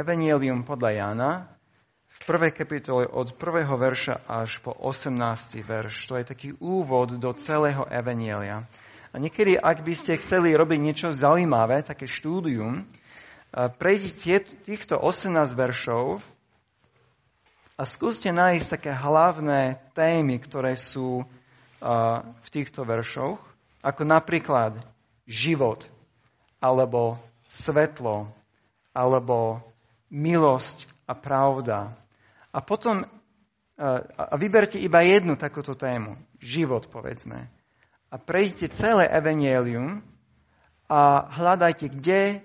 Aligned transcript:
Evangelium 0.00 0.64
podľa 0.64 0.90
Jana 0.96 1.30
v 2.08 2.18
prvej 2.24 2.56
kapitole 2.56 3.04
od 3.04 3.36
prvého 3.36 3.76
verša 3.76 4.24
až 4.24 4.56
po 4.64 4.72
18. 4.72 5.12
verš. 5.60 6.08
To 6.08 6.16
je 6.16 6.24
taký 6.24 6.56
úvod 6.56 7.20
do 7.20 7.28
celého 7.36 7.84
Evangelia. 7.84 8.64
A 9.12 9.20
niekedy, 9.20 9.60
ak 9.60 9.84
by 9.84 9.92
ste 9.92 10.16
chceli 10.16 10.56
robiť 10.56 10.80
niečo 10.80 11.08
zaujímavé, 11.12 11.84
také 11.84 12.08
štúdium, 12.08 12.88
prejdite 13.52 14.64
týchto 14.64 14.96
18 14.96 15.36
veršov 15.52 16.24
a 17.76 17.82
skúste 17.84 18.32
nájsť 18.32 18.80
také 18.80 18.96
hlavné 18.96 19.84
témy, 19.92 20.40
ktoré 20.40 20.80
sú 20.80 21.28
v 22.40 22.48
týchto 22.48 22.88
veršoch, 22.88 23.36
ako 23.84 24.02
napríklad 24.08 24.80
život, 25.28 25.84
alebo 26.56 27.20
svetlo, 27.52 28.32
alebo 28.96 29.60
milosť 30.10 30.90
a 31.06 31.14
pravda. 31.14 31.94
A 32.50 32.58
potom 32.60 33.06
a 33.80 34.36
vyberte 34.36 34.76
iba 34.76 35.00
jednu 35.00 35.40
takúto 35.40 35.72
tému, 35.72 36.20
život 36.36 36.84
povedzme. 36.92 37.48
A 38.12 38.20
prejdite 38.20 38.68
celé 38.76 39.08
evangelium 39.08 40.04
a 40.84 41.24
hľadajte, 41.32 41.88
kde 41.88 42.44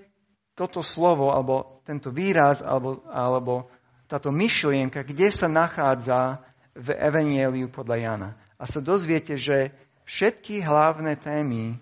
toto 0.56 0.80
slovo, 0.80 1.36
alebo 1.36 1.84
tento 1.84 2.08
výraz, 2.08 2.64
alebo, 2.64 3.04
alebo 3.12 3.68
táto 4.08 4.32
myšlienka, 4.32 5.04
kde 5.04 5.28
sa 5.28 5.52
nachádza 5.52 6.40
v 6.72 6.96
evangeliu 6.96 7.68
podľa 7.68 7.98
Jana. 8.00 8.30
A 8.56 8.64
sa 8.64 8.80
dozviete, 8.80 9.36
že 9.36 9.76
všetky 10.08 10.64
hlavné 10.64 11.20
témy 11.20 11.76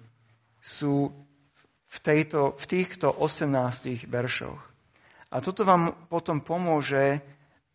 sú 0.65 1.13
v, 1.93 1.98
tejto, 2.02 2.57
v 2.57 2.65
týchto 2.65 3.13
18 3.13 4.09
veršoch. 4.09 4.73
A 5.33 5.41
toto 5.41 5.65
vám 5.65 6.05
potom 6.13 6.45
pomôže 6.45 7.25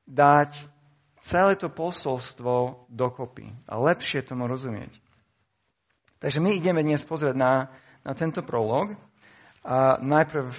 dať 0.07 0.55
celé 1.19 1.59
to 1.59 1.67
posolstvo 1.67 2.87
dokopy 2.87 3.51
a 3.67 3.75
lepšie 3.83 4.23
tomu 4.23 4.47
rozumieť. 4.47 4.95
Takže 6.23 6.39
my 6.39 6.55
ideme 6.55 6.87
dnes 6.87 7.03
pozrieť 7.03 7.35
na, 7.35 7.67
na 8.07 8.15
tento 8.15 8.47
prolog 8.47 8.95
a 9.67 9.99
najprv 9.99 10.47
a, 10.47 10.55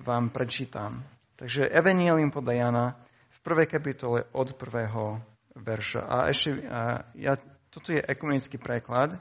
vám 0.00 0.32
prečítam. 0.32 1.04
Takže 1.36 1.68
Evangelium 1.68 2.32
podľa 2.32 2.54
Jana 2.56 2.86
v 3.28 3.38
prvej 3.44 3.68
kapitole 3.68 4.24
od 4.32 4.56
prvého 4.56 5.20
verša. 5.60 6.00
A 6.08 6.16
ešte, 6.32 6.56
a, 6.64 7.04
ja, 7.20 7.36
toto 7.68 7.92
je 7.92 8.00
ekumenický 8.00 8.56
preklad, 8.56 9.20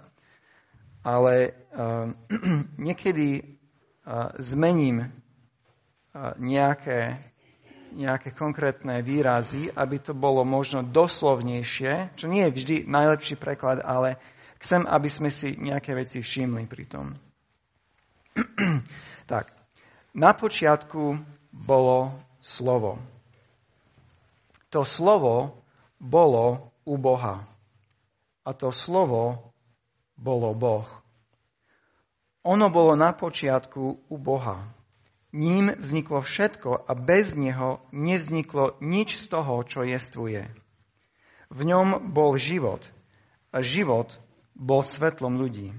ale 1.03 1.51
uh, 1.51 2.07
niekedy 2.87 3.43
uh, 3.43 4.31
zmením 4.39 5.11
nejaké, 6.37 7.17
nejaké 7.93 8.29
konkrétne 8.33 9.01
výrazy, 9.01 9.73
aby 9.73 9.97
to 9.97 10.13
bolo 10.13 10.45
možno 10.45 10.85
doslovnejšie, 10.85 12.13
čo 12.13 12.25
nie 12.29 12.45
je 12.49 12.55
vždy 12.55 12.75
najlepší 12.85 13.35
preklad, 13.37 13.81
ale 13.81 14.21
chcem, 14.61 14.85
aby 14.85 15.09
sme 15.09 15.33
si 15.33 15.57
nejaké 15.57 15.97
veci 15.97 16.21
všimli 16.21 16.69
pri 16.69 16.85
tom. 16.85 17.05
tak, 19.31 19.53
na 20.13 20.31
počiatku 20.37 21.17
bolo 21.49 22.13
slovo. 22.37 23.01
To 24.69 24.81
slovo 24.81 25.61
bolo 26.01 26.73
u 26.85 26.97
Boha. 26.97 27.45
A 28.43 28.49
to 28.51 28.73
slovo 28.73 29.53
bolo 30.17 30.51
Boh. 30.53 30.89
Ono 32.43 32.67
bolo 32.67 32.97
na 32.99 33.15
počiatku 33.15 34.09
u 34.09 34.15
Boha. 34.19 34.82
Ním 35.33 35.73
vzniklo 35.81 36.21
všetko 36.21 36.85
a 36.85 36.91
bez 36.93 37.33
neho 37.33 37.81
nevzniklo 37.89 38.77
nič 38.79 39.17
z 39.17 39.33
toho, 39.33 39.65
čo 39.65 39.81
jestvuje. 39.81 40.45
V 41.49 41.59
ňom 41.65 42.13
bol 42.13 42.37
život 42.37 42.85
a 43.49 43.65
život 43.65 44.13
bol 44.53 44.85
svetlom 44.85 45.41
ľudí. 45.41 45.73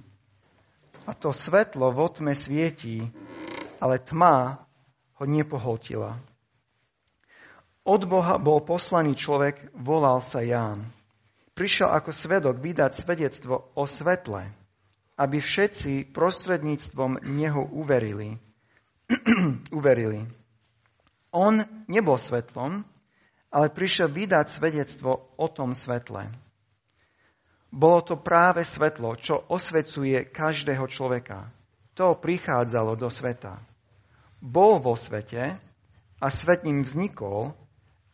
A 1.06 1.14
to 1.14 1.31
svetlo 1.31 1.94
vo 1.94 2.10
tme 2.10 2.34
svietí, 2.34 3.06
ale 3.78 4.03
tma 4.03 4.66
ho 5.20 5.25
nepoholtila. 5.25 6.19
Od 7.87 8.03
Boha 8.09 8.43
bol 8.43 8.59
poslaný 8.64 9.14
človek, 9.14 9.70
volal 9.76 10.19
sa 10.25 10.43
Ján 10.43 10.91
prišiel 11.54 11.88
ako 11.88 12.10
svedok 12.10 12.59
vydať 12.59 13.00
svedectvo 13.00 13.70
o 13.78 13.87
svetle, 13.87 14.50
aby 15.14 15.38
všetci 15.38 16.10
prostredníctvom 16.10 17.22
neho 17.22 17.62
uverili. 17.62 18.43
uverili. 19.78 20.25
On 21.34 21.59
nebol 21.91 22.16
svetlom, 22.16 22.87
ale 23.54 23.66
prišiel 23.70 24.10
vydať 24.10 24.47
svedectvo 24.54 25.31
o 25.34 25.47
tom 25.50 25.75
svetle. 25.75 26.31
Bolo 27.75 28.06
to 28.06 28.14
práve 28.14 28.62
svetlo, 28.62 29.19
čo 29.19 29.43
osvecuje 29.50 30.31
každého 30.31 30.87
človeka. 30.87 31.50
To 31.98 32.14
prichádzalo 32.14 32.94
do 32.94 33.10
sveta. 33.10 33.59
Bol 34.38 34.78
vo 34.78 34.94
svete 34.94 35.59
a 36.22 36.26
svet 36.31 36.62
ním 36.62 36.87
vznikol, 36.87 37.54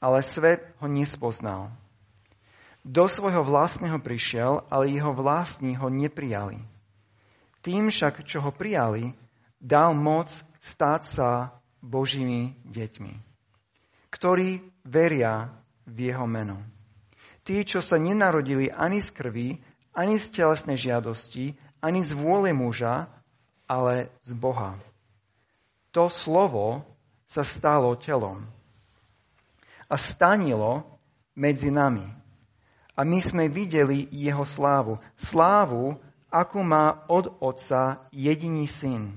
ale 0.01 0.25
svet 0.25 0.65
ho 0.81 0.89
nespoznal. 0.89 1.73
Do 2.81 3.05
svojho 3.05 3.45
vlastného 3.45 4.01
prišiel, 4.01 4.65
ale 4.73 4.89
jeho 4.89 5.13
vlastní 5.13 5.77
ho 5.77 5.93
neprijali. 5.93 6.57
Tým 7.61 7.93
však, 7.93 8.25
čo 8.25 8.41
ho 8.41 8.49
prijali, 8.57 9.13
dal 9.61 9.93
moc 9.93 10.33
stáť 10.59 11.03
sa 11.05 11.31
Božími 11.85 12.57
deťmi, 12.65 13.13
ktorí 14.09 14.65
veria 14.85 15.53
v 15.85 16.13
jeho 16.13 16.27
meno. 16.27 16.61
Tí, 17.45 17.65
čo 17.65 17.81
sa 17.81 17.97
nenarodili 17.97 18.69
ani 18.69 19.01
z 19.01 19.09
krvi, 19.13 19.49
ani 19.97 20.17
z 20.17 20.27
telesnej 20.33 20.77
žiadosti, 20.77 21.57
ani 21.81 22.01
z 22.05 22.13
vôle 22.13 22.53
muža, 22.53 23.09
ale 23.65 24.13
z 24.21 24.37
Boha. 24.37 24.77
To 25.95 26.09
slovo 26.11 26.85
sa 27.25 27.47
stalo 27.47 27.95
telom 27.97 28.45
a 29.91 29.97
stanilo 29.99 30.87
medzi 31.35 31.71
nami 31.71 32.07
a 32.95 33.01
my 33.03 33.19
sme 33.25 33.49
videli 33.49 34.07
jeho 34.13 34.45
slávu. 34.45 35.01
Slávu, 35.17 35.97
akú 36.29 36.61
má 36.61 37.03
od 37.09 37.33
Otca 37.41 38.05
jediný 38.13 38.69
syn, 38.69 39.17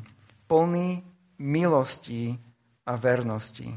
plný 0.53 1.01
milosti 1.41 2.37
a 2.85 2.93
vernosti. 2.93 3.73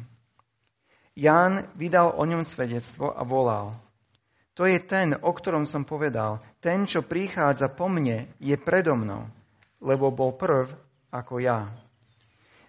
Ján 1.17 1.73
vydal 1.73 2.13
o 2.13 2.21
ňom 2.29 2.45
svedectvo 2.45 3.09
a 3.17 3.25
volal. 3.25 3.81
To 4.61 4.69
je 4.69 4.77
ten, 4.85 5.17
o 5.17 5.33
ktorom 5.33 5.65
som 5.65 5.89
povedal. 5.89 6.45
Ten, 6.61 6.85
čo 6.85 7.01
prichádza 7.01 7.73
po 7.73 7.89
mne, 7.89 8.29
je 8.37 8.53
predo 8.61 8.93
mnou, 8.93 9.25
lebo 9.81 10.13
bol 10.13 10.37
prv 10.37 10.69
ako 11.09 11.41
ja. 11.41 11.73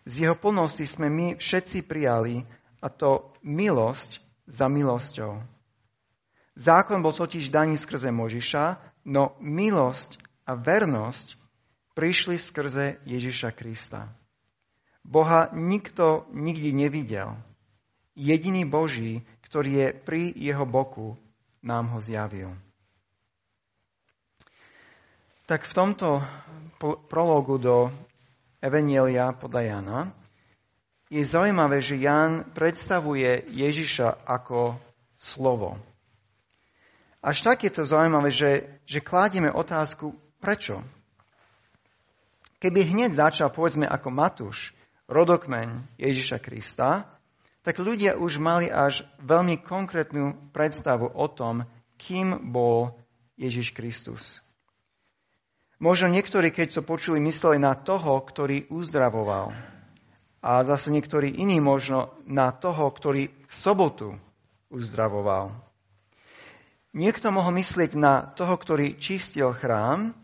Z 0.08 0.24
jeho 0.24 0.40
plnosti 0.40 0.88
sme 0.88 1.12
my 1.12 1.28
všetci 1.36 1.84
prijali, 1.84 2.48
a 2.80 2.88
to 2.88 3.36
milosť 3.44 4.24
za 4.48 4.72
milosťou. 4.72 5.44
Zákon 6.56 7.04
bol 7.04 7.12
totiž 7.12 7.52
daný 7.52 7.76
skrze 7.76 8.08
Možiša, 8.16 8.80
no 9.04 9.36
milosť 9.44 10.16
a 10.48 10.56
vernosť 10.56 11.36
prišli 11.98 12.38
skrze 12.38 13.02
Ježiša 13.10 13.58
Krista. 13.58 14.14
Boha 15.02 15.50
nikto 15.58 16.30
nikdy 16.30 16.70
nevidel. 16.70 17.34
Jediný 18.14 18.70
Boží, 18.70 19.26
ktorý 19.50 19.72
je 19.74 19.88
pri 19.98 20.30
jeho 20.38 20.70
boku, 20.70 21.18
nám 21.66 21.90
ho 21.90 21.98
zjavil. 21.98 22.54
Tak 25.50 25.66
v 25.66 25.74
tomto 25.74 26.22
prologu 27.10 27.58
do 27.58 27.90
Evanielia 28.62 29.34
podľa 29.34 29.62
Jana 29.66 30.00
je 31.10 31.24
zaujímavé, 31.24 31.82
že 31.82 31.98
Jan 31.98 32.52
predstavuje 32.54 33.48
Ježiša 33.48 34.28
ako 34.28 34.76
slovo. 35.16 35.80
Až 37.24 37.42
tak 37.42 37.64
je 37.66 37.72
to 37.74 37.88
zaujímavé, 37.88 38.30
že, 38.30 38.52
že 38.86 39.02
kládime 39.02 39.50
otázku, 39.50 40.14
prečo? 40.44 40.84
Keby 42.58 42.90
hneď 42.90 43.14
začal, 43.14 43.54
povedzme, 43.54 43.86
ako 43.86 44.10
Matúš, 44.10 44.74
rodokmeň 45.06 45.86
Ježiša 46.02 46.42
Krista, 46.42 47.06
tak 47.62 47.78
ľudia 47.78 48.18
už 48.18 48.42
mali 48.42 48.72
až 48.72 49.06
veľmi 49.22 49.62
konkrétnu 49.62 50.52
predstavu 50.56 51.12
o 51.12 51.28
tom, 51.30 51.68
kým 52.02 52.50
bol 52.50 52.98
Ježiš 53.38 53.76
Kristus. 53.78 54.42
Možno 55.78 56.10
niektorí, 56.10 56.50
keď 56.50 56.82
to 56.82 56.82
počuli, 56.82 57.22
mysleli 57.22 57.62
na 57.62 57.78
toho, 57.78 58.18
ktorý 58.26 58.66
uzdravoval. 58.74 59.54
A 60.42 60.66
zase 60.66 60.90
niektorí 60.90 61.30
iní 61.30 61.62
možno 61.62 62.18
na 62.26 62.50
toho, 62.50 62.90
ktorý 62.90 63.30
v 63.30 63.54
sobotu 63.54 64.18
uzdravoval. 64.74 65.54
Niekto 66.98 67.30
mohol 67.30 67.62
myslieť 67.62 67.94
na 67.94 68.26
toho, 68.34 68.58
ktorý 68.58 68.98
čistil 68.98 69.54
chrám 69.54 70.18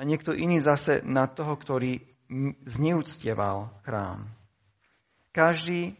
a 0.00 0.08
niekto 0.08 0.32
iný 0.32 0.64
zase 0.64 1.04
na 1.04 1.28
toho, 1.28 1.52
ktorý 1.60 2.00
zneúctieval 2.64 3.68
chrám. 3.84 4.32
Každý 5.28 5.92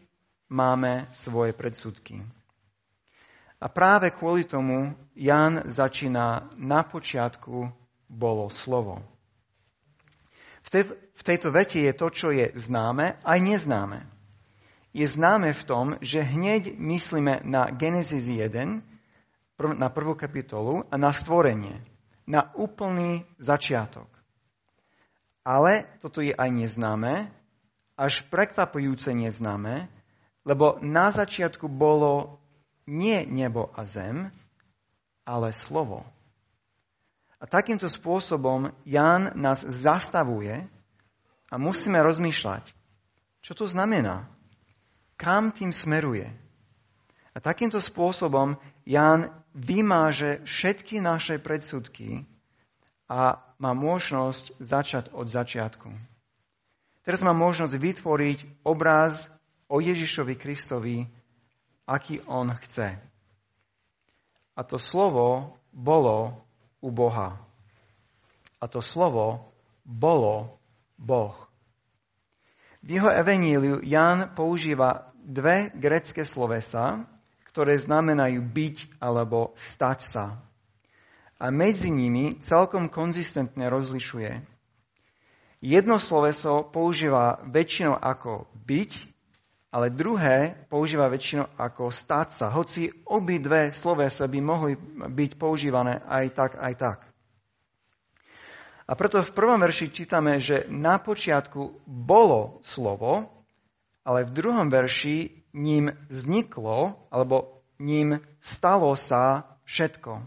máme 0.49 1.05
svoje 1.13 1.53
predsudky. 1.53 2.25
A 3.61 3.69
práve 3.69 4.09
kvôli 4.09 4.49
tomu 4.49 4.97
Jan 5.13 5.69
začína 5.69 6.49
na 6.57 6.81
počiatku 6.81 7.69
bolo 8.09 8.49
slovo. 8.49 9.05
V, 10.65 10.69
tej, 10.73 10.83
v 10.97 11.21
tejto 11.21 11.53
vete 11.53 11.77
je 11.77 11.93
to, 11.93 12.07
čo 12.09 12.33
je 12.33 12.49
známe, 12.57 13.21
aj 13.21 13.37
neznáme. 13.37 14.01
Je 14.97 15.05
známe 15.05 15.53
v 15.53 15.63
tom, 15.63 15.85
že 16.01 16.25
hneď 16.25 16.73
myslíme 16.73 17.45
na 17.45 17.69
Genesis 17.69 18.25
1, 18.25 18.81
na 19.77 19.87
prvú 19.93 20.17
kapitolu 20.17 20.89
a 20.89 20.97
na 20.97 21.13
stvorenie, 21.13 21.85
na 22.31 22.47
úplný 22.55 23.27
začiatok. 23.35 24.07
Ale 25.43 25.83
toto 25.99 26.23
je 26.23 26.31
aj 26.31 26.47
neznáme, 26.47 27.27
až 27.99 28.23
prekvapujúce 28.31 29.11
neznáme, 29.11 29.91
lebo 30.47 30.79
na 30.79 31.11
začiatku 31.11 31.67
bolo 31.67 32.39
nie 32.87 33.27
nebo 33.27 33.67
a 33.75 33.83
zem, 33.83 34.31
ale 35.27 35.51
slovo. 35.51 36.07
A 37.41 37.49
takýmto 37.49 37.91
spôsobom 37.91 38.71
Jan 38.87 39.33
nás 39.35 39.65
zastavuje 39.65 40.65
a 41.51 41.55
musíme 41.59 41.99
rozmýšľať, 41.99 42.63
čo 43.41 43.53
to 43.57 43.65
znamená, 43.67 44.29
kam 45.17 45.51
tým 45.51 45.73
smeruje. 45.73 46.29
A 47.31 47.37
takýmto 47.41 47.81
spôsobom 47.81 48.61
Jan 48.85 49.31
vymáže 49.53 50.41
všetky 50.43 51.01
naše 51.03 51.37
predsudky 51.37 52.25
a 53.11 53.41
má 53.59 53.71
možnosť 53.75 54.57
začať 54.57 55.05
od 55.11 55.27
začiatku. 55.27 55.89
Teraz 57.01 57.19
má 57.25 57.33
možnosť 57.33 57.75
vytvoriť 57.77 58.39
obraz 58.65 59.27
o 59.67 59.81
Ježišovi 59.81 60.35
Kristovi 60.37 61.09
aký 61.91 62.23
on 62.23 62.55
chce. 62.63 62.95
A 64.55 64.61
to 64.63 64.79
slovo 64.79 65.59
bolo 65.75 66.47
u 66.79 66.91
Boha. 66.91 67.39
A 68.61 68.65
to 68.67 68.79
slovo 68.79 69.51
bolo 69.83 70.59
Boh. 70.95 71.35
V 72.81 72.97
jeho 72.97 73.09
evaníliu 73.13 73.81
Jan 73.83 74.33
používa 74.33 75.13
dve 75.21 75.69
grecké 75.77 76.25
slovesa, 76.25 77.05
ktoré 77.51 77.75
znamenajú 77.75 78.39
byť 78.41 78.75
alebo 79.03 79.51
stať 79.59 79.99
sa. 80.07 80.25
A 81.41 81.51
medzi 81.51 81.91
nimi 81.91 82.39
celkom 82.39 82.87
konzistentne 82.87 83.67
rozlišuje. 83.67 84.43
Jedno 85.61 86.01
sloveso 86.01 86.65
používa 86.71 87.43
väčšinou 87.45 87.93
ako 87.97 88.49
byť 88.65 89.11
ale 89.71 89.87
druhé 89.87 90.67
používa 90.67 91.07
väčšinou 91.07 91.47
ako 91.55 91.95
stať 91.95 92.27
sa, 92.35 92.51
hoci 92.51 92.91
dve 93.39 93.71
slovesa 93.71 94.27
by 94.27 94.39
mohli 94.43 94.75
byť 95.07 95.31
používané 95.39 96.03
aj 96.03 96.25
tak, 96.35 96.51
aj 96.59 96.73
tak. 96.75 96.99
A 98.83 98.91
preto 98.99 99.23
v 99.23 99.31
prvom 99.31 99.63
verši 99.63 99.87
čítame, 99.87 100.43
že 100.43 100.67
na 100.67 100.99
počiatku 100.99 101.87
bolo 101.87 102.59
slovo, 102.67 103.31
ale 104.03 104.27
v 104.27 104.35
druhom 104.35 104.67
verši 104.67 105.40
ním 105.51 105.91
vzniklo, 106.07 106.95
alebo 107.11 107.63
ním 107.79 108.19
stalo 108.39 108.95
sa 108.95 109.47
všetko. 109.67 110.23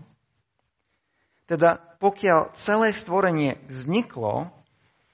Teda 1.44 1.76
pokiaľ 2.00 2.56
celé 2.56 2.92
stvorenie 2.92 3.60
vzniklo, 3.68 4.48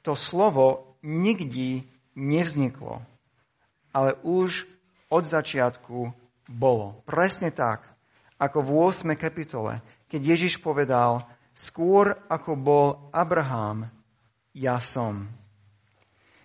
to 0.02 0.14
slovo 0.14 0.96
nikdy 1.02 1.86
nevzniklo 2.14 3.02
ale 3.90 4.14
už 4.22 4.66
od 5.10 5.26
začiatku 5.26 6.14
bolo. 6.46 7.02
Presne 7.06 7.50
tak, 7.50 7.86
ako 8.38 8.62
v 8.62 8.70
8. 8.90 9.18
kapitole, 9.18 9.82
keď 10.06 10.20
Ježiš 10.34 10.62
povedal, 10.62 11.26
skôr 11.54 12.14
ako 12.30 12.54
bol 12.54 12.86
Abraham, 13.10 13.90
ja 14.54 14.78
som. 14.78 15.30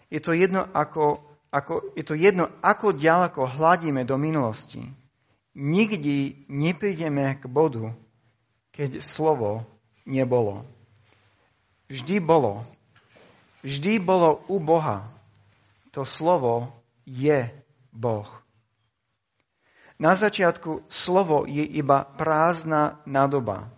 Je 0.10 0.22
to 0.22 0.34
jedno, 0.34 0.66
ako, 0.74 1.22
ako, 1.56 1.96
je 1.96 2.04
to 2.04 2.20
jedno, 2.20 2.52
ako 2.60 2.92
ďaleko 2.92 3.48
hladíme 3.48 4.04
do 4.04 4.20
minulosti. 4.20 4.84
Nikdy 5.56 6.52
neprídeme 6.52 7.40
k 7.40 7.48
bodu, 7.48 7.96
keď 8.76 9.00
slovo 9.00 9.64
nebolo. 10.04 10.68
Vždy 11.88 12.20
bolo. 12.20 12.68
Vždy 13.64 14.04
bolo 14.04 14.44
u 14.52 14.60
Boha. 14.60 15.08
To 15.96 16.04
slovo 16.04 16.76
je 17.08 17.48
Boh. 17.96 18.28
Na 19.96 20.12
začiatku 20.12 20.92
slovo 20.92 21.48
je 21.48 21.64
iba 21.64 22.04
prázdna 22.04 23.00
nádoba, 23.08 23.72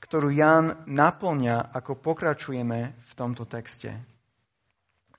ktorú 0.00 0.32
Jan 0.32 0.88
naplňa, 0.88 1.68
ako 1.76 2.00
pokračujeme 2.00 2.96
v 2.96 3.12
tomto 3.12 3.44
texte. 3.44 3.92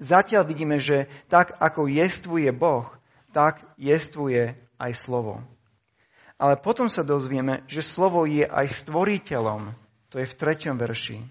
Zatiaľ 0.02 0.50
vidíme, 0.50 0.82
že 0.82 1.06
tak 1.30 1.54
ako 1.62 1.86
jestvuje 1.86 2.50
Boh, 2.50 2.90
tak 3.30 3.62
jestvuje 3.78 4.58
aj 4.82 4.92
slovo. 4.98 5.46
Ale 6.42 6.58
potom 6.58 6.90
sa 6.90 7.06
dozvieme, 7.06 7.62
že 7.70 7.86
slovo 7.86 8.26
je 8.26 8.42
aj 8.42 8.82
stvoriteľom, 8.82 9.78
to 10.10 10.18
je 10.18 10.26
v 10.26 10.38
treťom 10.42 10.74
verši. 10.74 11.22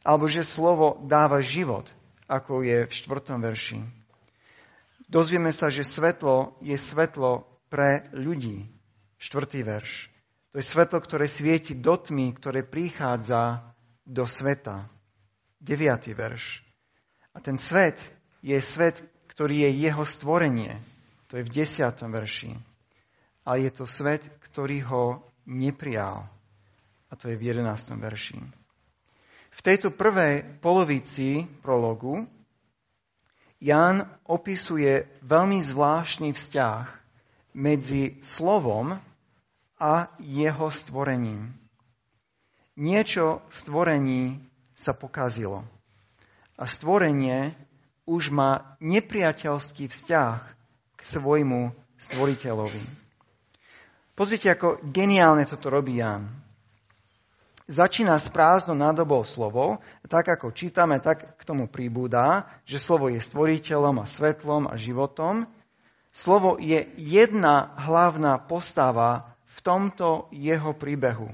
Alebo 0.00 0.24
že 0.24 0.40
slovo 0.40 1.04
dáva 1.04 1.44
život, 1.44 1.84
ako 2.24 2.64
je 2.64 2.88
v 2.88 2.92
štvrtom 2.92 3.44
verši. 3.44 3.84
Dozvieme 5.04 5.52
sa, 5.52 5.68
že 5.68 5.84
svetlo 5.84 6.56
je 6.64 6.80
svetlo 6.80 7.44
pre 7.68 8.08
ľudí. 8.16 8.72
Štvrtý 9.20 9.60
verš. 9.60 10.08
To 10.52 10.60
je 10.60 10.64
svetlo, 10.64 10.98
ktoré 11.00 11.28
svieti 11.28 11.76
do 11.76 11.96
tmy, 12.00 12.32
ktoré 12.32 12.64
prichádza 12.64 13.68
do 14.08 14.24
sveta. 14.24 14.88
Deviatý 15.60 16.16
verš. 16.16 16.64
A 17.34 17.42
ten 17.42 17.58
svet 17.58 17.98
je 18.44 18.60
svet, 18.60 19.00
ktorý 19.32 19.64
je 19.64 19.88
jeho 19.88 20.04
stvorenie. 20.04 20.76
To 21.32 21.40
je 21.40 21.48
v 21.48 21.54
desiatom 21.64 22.12
verši. 22.12 22.52
Ale 23.48 23.64
je 23.64 23.72
to 23.72 23.88
svet, 23.88 24.20
ktorý 24.44 24.84
ho 24.84 25.04
neprijal. 25.48 26.28
A 27.08 27.12
to 27.16 27.32
je 27.32 27.40
v 27.40 27.46
jedenáctom 27.48 27.96
verši. 27.96 28.36
V 29.54 29.60
tejto 29.64 29.88
prvej 29.94 30.60
polovici 30.60 31.48
prologu 31.64 32.28
Ján 33.64 34.04
opisuje 34.28 35.08
veľmi 35.24 35.64
zvláštny 35.64 36.36
vzťah 36.36 36.84
medzi 37.56 38.20
slovom 38.28 39.00
a 39.80 39.92
jeho 40.20 40.68
stvorením. 40.68 41.48
Niečo 42.76 43.40
stvorení 43.48 44.36
sa 44.76 44.92
pokazilo. 44.92 45.64
A 46.60 46.68
stvorenie 46.68 47.56
už 48.04 48.30
má 48.32 48.76
nepriateľský 48.80 49.88
vzťah 49.88 50.38
k 50.96 51.00
svojmu 51.02 51.72
stvoriteľovi. 51.96 52.84
Pozrite, 54.14 54.52
ako 54.52 54.84
geniálne 54.92 55.48
toto 55.48 55.72
robí 55.72 55.98
Ján 55.98 56.44
začína 57.64 58.20
s 58.20 58.28
prázdnou 58.28 58.76
nádobou 58.76 59.24
slovo, 59.24 59.80
tak 60.08 60.28
ako 60.28 60.52
čítame, 60.52 61.00
tak 61.00 61.40
k 61.40 61.42
tomu 61.44 61.68
príbúda, 61.68 62.48
že 62.68 62.80
slovo 62.80 63.08
je 63.08 63.20
stvoriteľom 63.20 64.04
a 64.04 64.06
svetlom 64.08 64.68
a 64.68 64.76
životom. 64.76 65.48
Slovo 66.14 66.60
je 66.60 66.86
jedna 67.00 67.74
hlavná 67.80 68.38
postava 68.38 69.34
v 69.48 69.58
tomto 69.64 70.30
jeho 70.30 70.76
príbehu. 70.76 71.32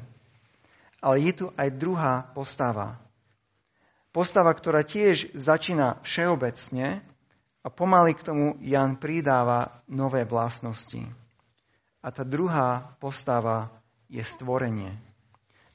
Ale 1.01 1.17
je 1.21 1.33
tu 1.45 1.47
aj 1.57 1.69
druhá 1.77 2.29
postava. 2.33 3.01
Postava, 4.11 4.51
ktorá 4.51 4.83
tiež 4.83 5.31
začína 5.39 6.03
všeobecne 6.03 7.03
a 7.63 7.69
pomaly 7.71 8.19
k 8.19 8.27
tomu 8.27 8.47
Jan 8.59 8.99
pridáva 8.99 9.83
nové 9.87 10.27
vlastnosti. 10.27 11.07
A 12.03 12.09
tá 12.11 12.27
druhá 12.27 12.97
postava 12.99 13.71
je 14.11 14.25
stvorenie 14.25 15.11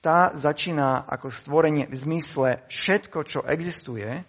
tá 0.06 0.38
začína 0.38 1.02
ako 1.10 1.34
stvorenie 1.34 1.90
v 1.90 1.98
zmysle 1.98 2.62
všetko, 2.70 3.26
čo 3.26 3.42
existuje, 3.42 4.22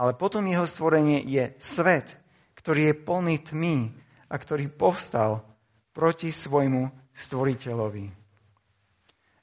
ale 0.00 0.12
potom 0.16 0.48
jeho 0.48 0.64
stvorenie 0.64 1.20
je 1.28 1.52
svet, 1.60 2.08
ktorý 2.56 2.88
je 2.88 2.94
plný 2.96 3.36
tmy 3.44 3.92
a 4.32 4.34
ktorý 4.40 4.72
povstal 4.72 5.44
proti 5.92 6.32
svojmu 6.32 6.88
stvoriteľovi. 7.12 8.08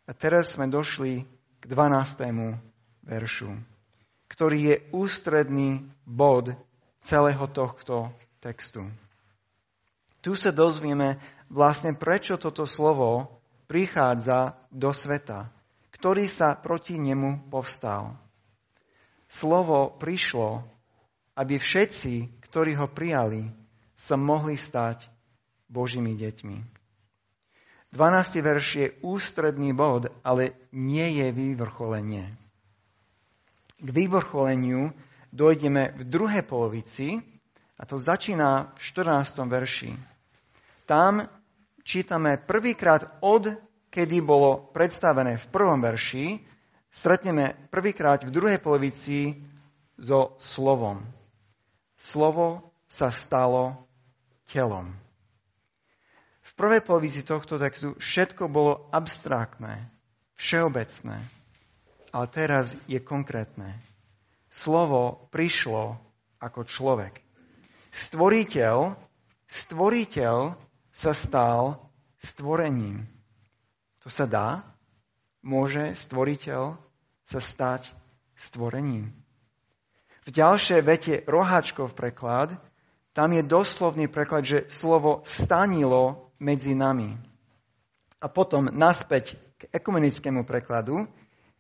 A 0.10 0.12
teraz 0.18 0.58
sme 0.58 0.66
došli 0.66 1.22
k 1.62 1.64
12. 1.70 2.67
veršu, 3.08 3.56
ktorý 4.28 4.58
je 4.60 4.76
ústredný 4.92 5.88
bod 6.04 6.52
celého 7.00 7.48
tohto 7.48 8.12
textu. 8.44 8.86
Tu 10.20 10.36
sa 10.36 10.52
dozvieme 10.52 11.24
vlastne, 11.48 11.96
prečo 11.96 12.36
toto 12.36 12.68
slovo 12.68 13.40
prichádza 13.72 14.60
do 14.70 14.92
sveta, 14.92 15.48
ktorý 15.96 16.28
sa 16.28 16.54
proti 16.60 17.00
nemu 17.00 17.48
povstal. 17.48 18.20
Slovo 19.32 19.96
prišlo, 19.96 20.64
aby 21.36 21.60
všetci, 21.60 22.44
ktorí 22.44 22.76
ho 22.76 22.88
prijali, 22.92 23.48
sa 23.96 24.16
mohli 24.16 24.56
stať 24.60 25.08
Božími 25.68 26.16
deťmi. 26.16 26.58
12. 27.92 28.44
verš 28.44 28.68
je 28.76 28.88
ústredný 29.00 29.72
bod, 29.72 30.12
ale 30.24 30.60
nie 30.76 31.24
je 31.24 31.32
vyvrcholenie. 31.32 32.36
K 33.78 33.90
vyvrcholeniu 33.94 34.90
dojdeme 35.30 35.94
v 35.94 36.02
druhej 36.10 36.42
polovici, 36.42 37.22
a 37.78 37.86
to 37.86 38.02
začína 38.02 38.74
v 38.74 38.80
14. 38.82 39.46
verši. 39.46 39.94
Tam 40.90 41.22
čítame 41.86 42.42
prvýkrát 42.42 43.22
od, 43.22 43.54
kedy 43.94 44.18
bolo 44.26 44.74
predstavené 44.74 45.38
v 45.38 45.46
prvom 45.54 45.78
verši, 45.78 46.42
stretneme 46.90 47.70
prvýkrát 47.70 48.26
v 48.26 48.34
druhej 48.34 48.58
polovici 48.58 49.38
so 50.02 50.34
slovom. 50.42 51.06
Slovo 52.02 52.74
sa 52.90 53.14
stalo 53.14 53.86
telom. 54.50 54.90
V 56.42 56.52
prvej 56.58 56.82
polovici 56.82 57.22
tohto 57.22 57.62
textu 57.62 57.94
všetko 58.02 58.50
bolo 58.50 58.90
abstraktné, 58.90 59.86
všeobecné, 60.34 61.37
ale 62.12 62.26
teraz 62.32 62.72
je 62.88 63.00
konkrétne. 63.02 63.78
Slovo 64.48 65.28
prišlo 65.34 66.00
ako 66.40 66.64
človek. 66.64 67.20
Stvoriteľ, 67.92 68.96
stvoriteľ 69.50 70.56
sa 70.94 71.12
stal 71.14 71.90
stvorením. 72.22 73.06
To 74.04 74.10
sa 74.10 74.26
dá? 74.26 74.64
Môže 75.44 75.94
stvoriteľ 75.96 76.78
sa 77.28 77.40
stať 77.40 77.92
stvorením? 78.36 79.12
V 80.28 80.30
ďalšej 80.36 80.80
vete 80.84 81.14
roháčkov 81.24 81.96
preklad, 81.96 82.52
tam 83.16 83.32
je 83.32 83.42
doslovný 83.42 84.12
preklad, 84.12 84.44
že 84.44 84.68
slovo 84.68 85.24
stanilo 85.24 86.36
medzi 86.38 86.76
nami. 86.76 87.16
A 88.20 88.28
potom 88.28 88.70
naspäť 88.70 89.40
k 89.58 89.72
ekumenickému 89.74 90.46
prekladu, 90.46 91.08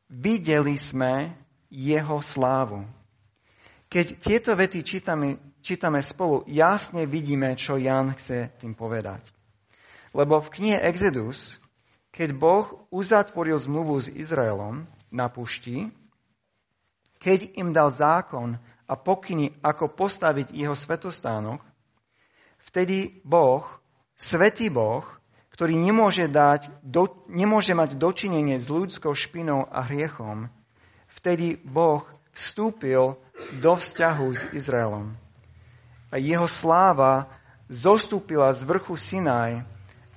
videli 0.07 0.79
sme 0.79 1.35
jeho 1.67 2.23
slávu. 2.23 2.87
Keď 3.87 4.05
tieto 4.19 4.51
vety 4.51 4.83
čítame, 4.83 5.39
čítame 5.63 6.03
spolu, 6.03 6.43
jasne 6.47 7.07
vidíme, 7.07 7.55
čo 7.55 7.79
Jan 7.79 8.15
chce 8.15 8.51
tým 8.59 8.75
povedať. 8.75 9.23
Lebo 10.11 10.43
v 10.43 10.51
knihe 10.51 10.77
Exodus, 10.83 11.55
keď 12.11 12.35
Boh 12.35 12.65
uzatvoril 12.91 13.55
zmluvu 13.59 13.95
s 14.03 14.11
Izraelom 14.11 14.87
na 15.07 15.31
pušti, 15.31 15.87
keď 17.19 17.55
im 17.59 17.71
dal 17.71 17.91
zákon 17.95 18.59
a 18.87 18.93
pokyny, 18.95 19.55
ako 19.63 19.91
postaviť 19.91 20.51
jeho 20.55 20.75
svetostánok, 20.75 21.59
vtedy 22.71 23.19
Boh, 23.23 23.67
svetý 24.15 24.71
Boh, 24.71 25.03
ktorý 25.57 25.73
nemôže, 25.73 26.29
dať, 26.29 26.69
do, 26.85 27.09
nemôže 27.25 27.73
mať 27.73 27.97
dočinenie 27.97 28.61
s 28.61 28.69
ľudskou 28.69 29.17
špinou 29.17 29.65
a 29.65 29.81
hriechom, 29.89 30.53
vtedy 31.17 31.57
Boh 31.57 32.05
vstúpil 32.29 33.17
do 33.57 33.73
vzťahu 33.73 34.27
s 34.37 34.45
Izraelom. 34.53 35.17
A 36.13 36.21
jeho 36.21 36.45
sláva 36.45 37.25
zostúpila 37.73 38.53
z 38.53 38.69
vrchu 38.69 39.01
Sinaj 39.01 39.65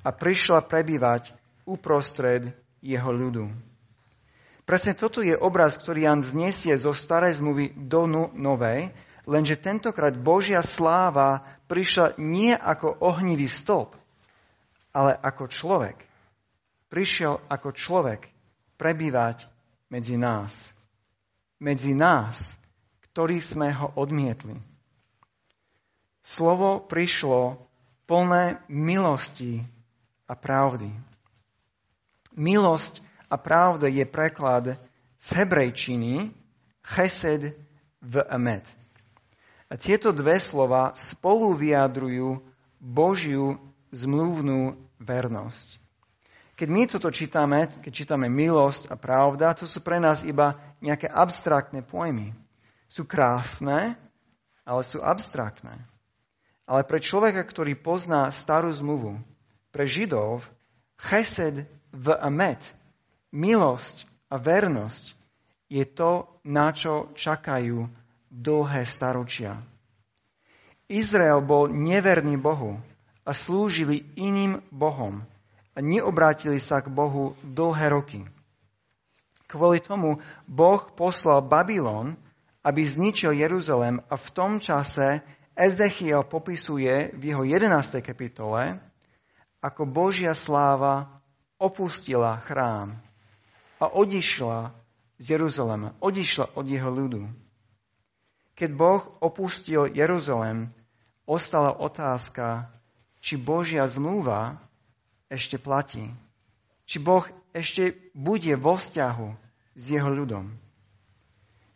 a 0.05 0.09
prišla 0.13 0.61
prebývať 0.61 1.33
uprostred 1.65 2.53
jeho 2.85 3.09
ľudu. 3.09 3.49
Presne 4.69 4.93
toto 4.93 5.25
je 5.25 5.33
obraz, 5.33 5.73
ktorý 5.81 6.05
Jan 6.05 6.21
znesie 6.21 6.77
zo 6.77 6.93
starej 6.93 7.41
zmluvy 7.41 7.81
do 7.81 8.05
novej, 8.37 8.93
lenže 9.25 9.57
tentokrát 9.57 10.13
Božia 10.21 10.61
sláva 10.61 11.49
prišla 11.65 12.21
nie 12.21 12.53
ako 12.53 13.01
ohnivý 13.01 13.49
stĺp, 13.49 14.00
ale 14.91 15.15
ako 15.15 15.47
človek. 15.47 15.97
Prišiel 16.91 17.39
ako 17.47 17.71
človek 17.71 18.27
prebývať 18.75 19.47
medzi 19.91 20.19
nás. 20.19 20.75
Medzi 21.63 21.95
nás, 21.95 22.35
ktorí 23.11 23.39
sme 23.39 23.71
ho 23.75 23.95
odmietli. 23.95 24.59
Slovo 26.25 26.83
prišlo 26.83 27.63
plné 28.11 28.63
milosti 28.67 29.63
a 30.27 30.35
pravdy. 30.35 30.91
Milosť 32.35 33.03
a 33.31 33.39
pravda 33.39 33.87
je 33.87 34.03
preklad 34.07 34.79
z 35.21 35.29
hebrejčiny 35.37 36.35
chesed 36.83 37.55
v 38.03 38.15
emet. 38.33 38.67
A 39.71 39.79
tieto 39.79 40.11
dve 40.11 40.43
slova 40.43 40.99
spolu 40.99 41.55
vyjadrujú 41.55 42.43
Božiu 42.83 43.61
zmluvnú 43.91 44.79
vernosť. 45.03 45.79
Keď 46.61 46.69
my 46.69 46.83
toto 46.85 47.09
čítame, 47.09 47.73
keď 47.81 47.93
čítame 47.93 48.29
milosť 48.29 48.93
a 48.93 48.97
pravda, 49.01 49.57
to 49.57 49.65
sú 49.65 49.81
pre 49.81 49.97
nás 49.97 50.21
iba 50.29 50.61
nejaké 50.85 51.09
abstraktné 51.09 51.81
pojmy. 51.81 52.37
Sú 52.85 53.09
krásne, 53.09 53.97
ale 54.69 54.83
sú 54.85 55.01
abstraktné. 55.01 55.81
Ale 56.69 56.85
pre 56.85 57.01
človeka, 57.01 57.43
ktorý 57.49 57.81
pozná 57.81 58.29
starú 58.29 58.71
zmluvu, 58.77 59.19
pre 59.73 59.89
Židov, 59.89 60.45
chesed 61.01 61.65
v 61.91 62.07
amet 62.21 62.61
milosť 63.33 64.05
a 64.29 64.37
vernosť 64.37 65.17
je 65.71 65.85
to, 65.87 66.29
na 66.45 66.75
čo 66.77 67.15
čakajú 67.17 67.89
dlhé 68.29 68.83
staročia. 68.85 69.63
Izrael 70.91 71.41
bol 71.41 71.71
neverný 71.71 72.35
Bohu 72.37 72.83
a 73.31 73.33
slúžili 73.33 74.11
iným 74.19 74.59
Bohom 74.75 75.23
a 75.71 75.79
neobrátili 75.79 76.59
sa 76.59 76.83
k 76.83 76.91
Bohu 76.91 77.39
dlhé 77.47 77.95
roky. 77.95 78.27
Kvôli 79.47 79.79
tomu 79.79 80.19
Boh 80.51 80.83
poslal 80.99 81.39
Babylon, 81.47 82.19
aby 82.67 82.83
zničil 82.83 83.39
Jeruzalem 83.39 84.03
a 84.11 84.19
v 84.19 84.29
tom 84.35 84.59
čase 84.59 85.23
Ezechiel 85.55 86.27
popisuje 86.27 87.15
v 87.15 87.23
jeho 87.31 87.47
11. 87.47 88.03
kapitole, 88.03 88.83
ako 89.63 89.87
Božia 89.87 90.35
sláva 90.35 91.23
opustila 91.55 92.43
chrám 92.43 92.99
a 93.79 93.87
odišla 93.95 94.75
z 95.23 95.25
Jeruzalema, 95.39 95.95
odišla 96.03 96.59
od 96.59 96.67
jeho 96.67 96.91
ľudu. 96.91 97.23
Keď 98.59 98.71
Boh 98.75 99.03
opustil 99.23 99.87
Jeruzalem, 99.87 100.75
ostala 101.31 101.79
otázka, 101.79 102.80
či 103.21 103.37
Božia 103.37 103.85
zmluva 103.85 104.57
ešte 105.29 105.61
platí. 105.61 106.09
Či 106.89 106.99
Boh 106.99 107.23
ešte 107.55 107.95
bude 108.17 108.57
vo 108.57 108.75
vzťahu 108.81 109.29
s 109.77 109.85
jeho 109.85 110.11
ľudom. 110.11 110.51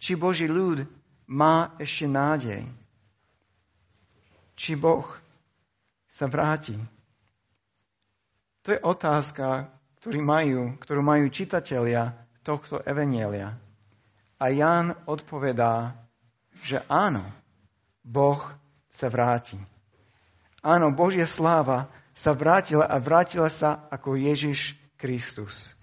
Či 0.03 0.19
Boží 0.19 0.51
ľud 0.51 0.85
má 1.31 1.73
ešte 1.79 2.05
nádej. 2.11 2.67
Či 4.59 4.75
Boh 4.75 5.07
sa 6.09 6.27
vráti. 6.27 6.77
To 8.65 8.73
je 8.73 8.81
otázka, 8.81 9.69
ktorý 10.01 10.21
majú, 10.21 10.61
ktorú 10.81 11.01
majú 11.05 11.27
čitatelia 11.29 12.13
tohto 12.45 12.81
evenielia. 12.85 13.57
A 14.41 14.45
Ján 14.53 14.93
odpovedá, 15.09 15.97
že 16.61 16.81
áno, 16.89 17.25
Boh 18.05 18.41
sa 18.89 19.09
vráti. 19.09 19.57
Áno, 20.65 20.97
Božia 20.97 21.29
sláva 21.29 21.93
sa 22.17 22.33
vrátila 22.33 22.89
a 22.89 22.97
vrátila 22.97 23.53
sa 23.53 23.85
ako 23.93 24.17
Ježiš 24.17 24.73
Kristus, 24.97 25.77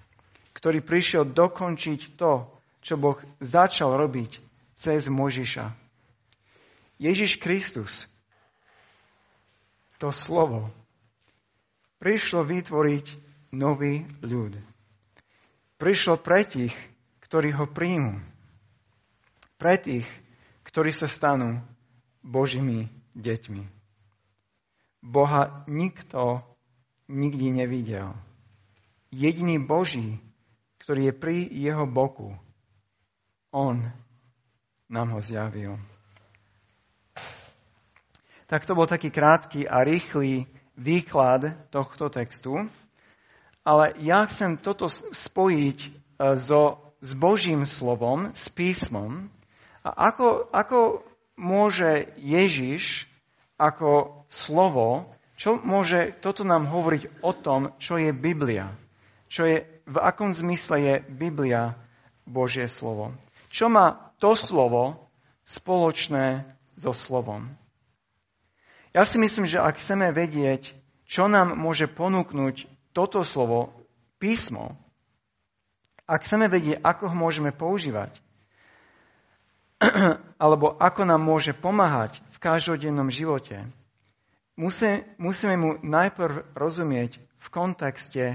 ktorý 0.57 0.81
prišiel 0.81 1.29
dokončiť 1.29 2.17
to, 2.17 2.49
čo 2.81 2.97
Boh 2.97 3.21
začal 3.37 3.93
robiť 3.93 4.41
cez 4.73 5.05
Možiša. 5.05 5.69
Ježiš 6.97 7.37
Kristus, 7.37 8.09
to 10.01 10.09
slovo, 10.09 10.73
prišlo 12.01 12.41
vytvoriť 12.41 13.05
nový 13.53 14.09
ľud. 14.25 14.57
Prišlo 15.77 16.17
pre 16.17 16.41
tých, 16.41 16.73
ktorí 17.29 17.53
ho 17.53 17.69
príjmu. 17.69 18.17
Pre 19.61 19.75
tých, 19.77 20.09
ktorí 20.65 20.89
sa 20.89 21.05
stanú 21.05 21.61
Božími 22.25 22.89
deťmi. 23.13 23.80
Boha 25.01 25.65
nikto 25.65 26.45
nikdy 27.09 27.51
nevidel. 27.51 28.13
Jediný 29.11 29.59
Boží, 29.59 30.21
ktorý 30.79 31.11
je 31.11 31.13
pri 31.17 31.37
jeho 31.51 31.83
boku, 31.89 32.37
on 33.51 33.91
nám 34.87 35.07
ho 35.17 35.19
zjavil. 35.19 35.75
Tak 38.47 38.67
to 38.67 38.75
bol 38.75 38.87
taký 38.87 39.11
krátky 39.11 39.67
a 39.67 39.83
rýchly 39.83 40.47
výklad 40.75 41.71
tohto 41.71 42.11
textu. 42.11 42.67
Ale 43.61 43.93
ja 44.01 44.25
chcem 44.25 44.57
toto 44.57 44.89
spojiť 44.91 45.79
e, 45.85 45.89
so, 46.35 46.91
s 46.99 47.11
Božím 47.13 47.63
slovom, 47.63 48.33
s 48.33 48.49
písmom. 48.49 49.29
A 49.85 50.11
ako, 50.11 50.49
ako 50.51 51.05
môže 51.37 52.09
Ježiš 52.17 53.10
ako 53.61 54.25
slovo, 54.33 55.05
Čo 55.41 55.57
môže 55.57 56.13
toto 56.21 56.45
nám 56.45 56.69
hovoriť 56.69 57.25
o 57.25 57.33
tom, 57.33 57.73
čo 57.81 57.97
je 57.97 58.13
Biblia? 58.13 58.77
Čo 59.25 59.49
je, 59.49 59.65
v 59.89 59.97
akom 59.97 60.29
zmysle 60.29 60.77
je 60.77 60.93
Biblia 61.09 61.73
Božie 62.29 62.69
slovo? 62.69 63.17
Čo 63.49 63.65
má 63.73 64.13
to 64.21 64.37
slovo 64.37 65.09
spoločné 65.49 66.45
so 66.77 66.93
slovom? 66.93 67.49
Ja 68.93 69.01
si 69.01 69.17
myslím, 69.17 69.49
že 69.49 69.57
ak 69.57 69.81
chceme 69.81 70.13
vedieť, 70.13 70.77
čo 71.09 71.25
nám 71.25 71.57
môže 71.57 71.89
ponúknuť 71.89 72.69
toto 72.93 73.25
slovo, 73.25 73.73
písmo, 74.21 74.77
ak 76.05 76.21
chceme 76.21 76.53
vedieť, 76.53 76.85
ako 76.85 77.09
ho 77.09 77.15
môžeme 77.17 77.49
používať, 77.49 78.13
alebo 80.43 80.77
ako 80.77 81.01
nám 81.09 81.21
môže 81.25 81.57
pomáhať 81.57 82.21
v 82.31 82.37
každodennom 82.37 83.09
živote, 83.09 83.65
musíme, 84.57 85.55
mu 85.57 85.81
najprv 85.81 86.53
rozumieť 86.53 87.17
v 87.17 87.47
kontexte 87.49 88.25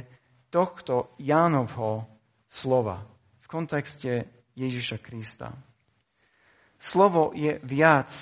tohto 0.51 1.15
Jánovho 1.23 2.11
slova, 2.51 3.07
v 3.43 3.47
kontexte 3.47 4.13
Ježiša 4.59 4.99
Krista. 4.99 5.55
Slovo 6.77 7.33
je 7.33 7.57
viac 7.63 8.13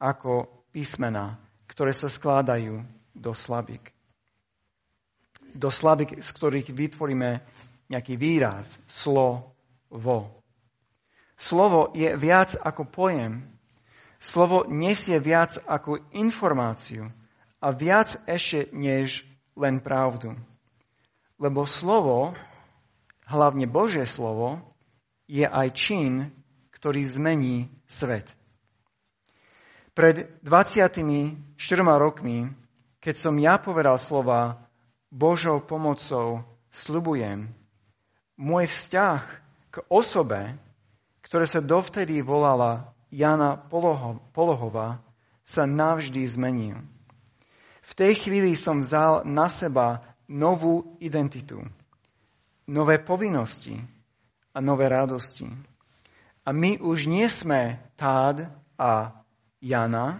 ako 0.00 0.48
písmena, 0.72 1.36
ktoré 1.68 1.92
sa 1.92 2.08
skladajú 2.08 2.80
do 3.12 3.32
slabik. 3.34 3.92
Do 5.50 5.68
slabik, 5.68 6.22
z 6.22 6.28
ktorých 6.30 6.70
vytvoríme 6.70 7.42
nejaký 7.90 8.14
výraz, 8.14 8.78
slovo. 8.86 10.39
Slovo 11.40 11.88
je 11.96 12.12
viac 12.20 12.52
ako 12.52 12.84
pojem. 12.84 13.48
Slovo 14.20 14.68
nesie 14.68 15.16
viac 15.16 15.56
ako 15.64 16.04
informáciu 16.12 17.08
a 17.64 17.72
viac 17.72 18.20
ešte 18.28 18.68
než 18.76 19.24
len 19.56 19.80
pravdu. 19.80 20.36
Lebo 21.40 21.64
slovo, 21.64 22.36
hlavne 23.24 23.64
Božie 23.64 24.04
slovo, 24.04 24.60
je 25.24 25.48
aj 25.48 25.68
čin, 25.72 26.28
ktorý 26.76 27.08
zmení 27.08 27.72
svet. 27.88 28.28
Pred 29.96 30.44
24 30.44 31.00
rokmi, 31.96 32.52
keď 33.00 33.14
som 33.16 33.34
ja 33.40 33.56
povedal 33.56 33.96
slova 33.96 34.68
Božou 35.08 35.64
pomocou, 35.64 36.44
slubujem, 36.68 37.48
môj 38.36 38.68
vzťah 38.68 39.22
k 39.72 39.76
osobe, 39.88 40.60
ktoré 41.30 41.46
sa 41.46 41.62
dovtedy 41.62 42.18
volala 42.26 42.90
Jana 43.06 43.54
Polohova, 44.34 44.98
sa 45.46 45.62
navždy 45.62 46.26
zmenil. 46.26 46.82
V 47.86 47.92
tej 47.94 48.18
chvíli 48.18 48.58
som 48.58 48.82
vzal 48.82 49.22
na 49.22 49.46
seba 49.46 50.02
novú 50.26 50.98
identitu, 50.98 51.62
nové 52.66 52.98
povinnosti 52.98 53.78
a 54.50 54.58
nové 54.58 54.90
radosti. 54.90 55.46
A 56.42 56.50
my 56.50 56.82
už 56.82 57.06
nie 57.06 57.30
sme 57.30 57.78
Tád 57.94 58.50
a 58.74 59.22
Jana, 59.62 60.18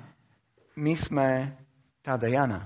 my 0.79 0.95
sme 0.95 1.59
Tád 2.07 2.23
a 2.23 2.31
Jana. 2.31 2.61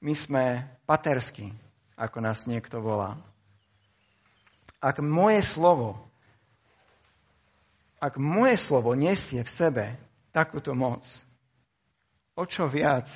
My 0.00 0.12
sme 0.12 0.64
patersky, 0.84 1.56
ako 1.96 2.20
nás 2.20 2.44
niekto 2.44 2.84
volá. 2.84 3.16
Ak 4.80 5.00
moje 5.00 5.40
slovo 5.44 6.09
ak 8.00 8.16
moje 8.16 8.56
slovo 8.56 8.96
nesie 8.96 9.44
v 9.44 9.50
sebe 9.52 9.86
takúto 10.32 10.72
moc, 10.72 11.04
o 12.32 12.48
čo 12.48 12.64
viac 12.64 13.12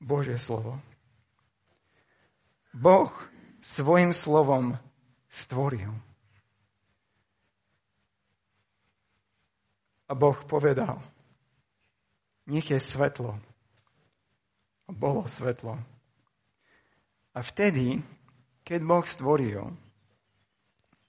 Božie 0.00 0.40
slovo. 0.40 0.80
Boh 2.72 3.12
svojim 3.60 4.16
slovom 4.16 4.80
stvoril. 5.28 5.92
A 10.08 10.12
Boh 10.16 10.38
povedal, 10.48 10.98
nech 12.48 12.66
je 12.66 12.80
svetlo. 12.80 13.38
A 14.88 14.90
bolo 14.90 15.28
svetlo. 15.30 15.78
A 17.30 17.38
vtedy, 17.46 18.02
keď 18.66 18.80
Boh 18.82 19.06
stvoril, 19.06 19.70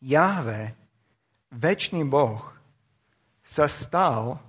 Jahve, 0.01 0.77
väčší 1.49 2.06
Boh, 2.06 2.61
sa 3.51 3.67
stal 3.67 4.39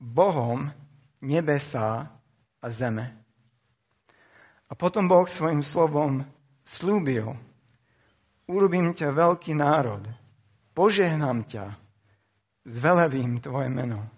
Bohom 0.00 0.72
nebesa 1.20 2.08
a 2.56 2.66
zeme. 2.72 3.12
A 4.64 4.72
potom 4.72 5.04
Boh 5.04 5.28
svojim 5.28 5.60
slovom 5.60 6.24
slúbil, 6.64 7.36
urobím 8.48 8.96
ťa 8.96 9.12
veľký 9.12 9.52
národ, 9.52 10.08
požehnám 10.72 11.44
ťa, 11.52 11.76
zvelevím 12.64 13.44
tvoje 13.44 13.68
meno. 13.68 14.08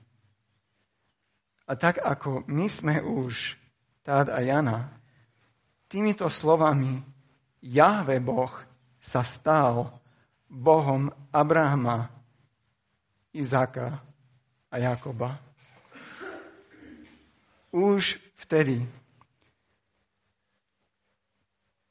A 1.66 1.74
tak 1.74 1.98
ako 1.98 2.46
my 2.46 2.70
sme 2.70 3.02
už, 3.02 3.58
Tád 4.06 4.30
a 4.30 4.38
Jana, 4.42 4.90
týmito 5.90 6.30
slovami 6.30 7.02
Jahve 7.58 8.22
Boh 8.22 8.50
sa 9.02 9.26
stal 9.26 9.98
Bohom 10.46 11.10
Abrahama, 11.34 12.10
Izáka 13.32 14.11
a 14.72 14.80
Jakoba. 14.80 15.36
Už 17.68 18.16
vtedy 18.40 18.88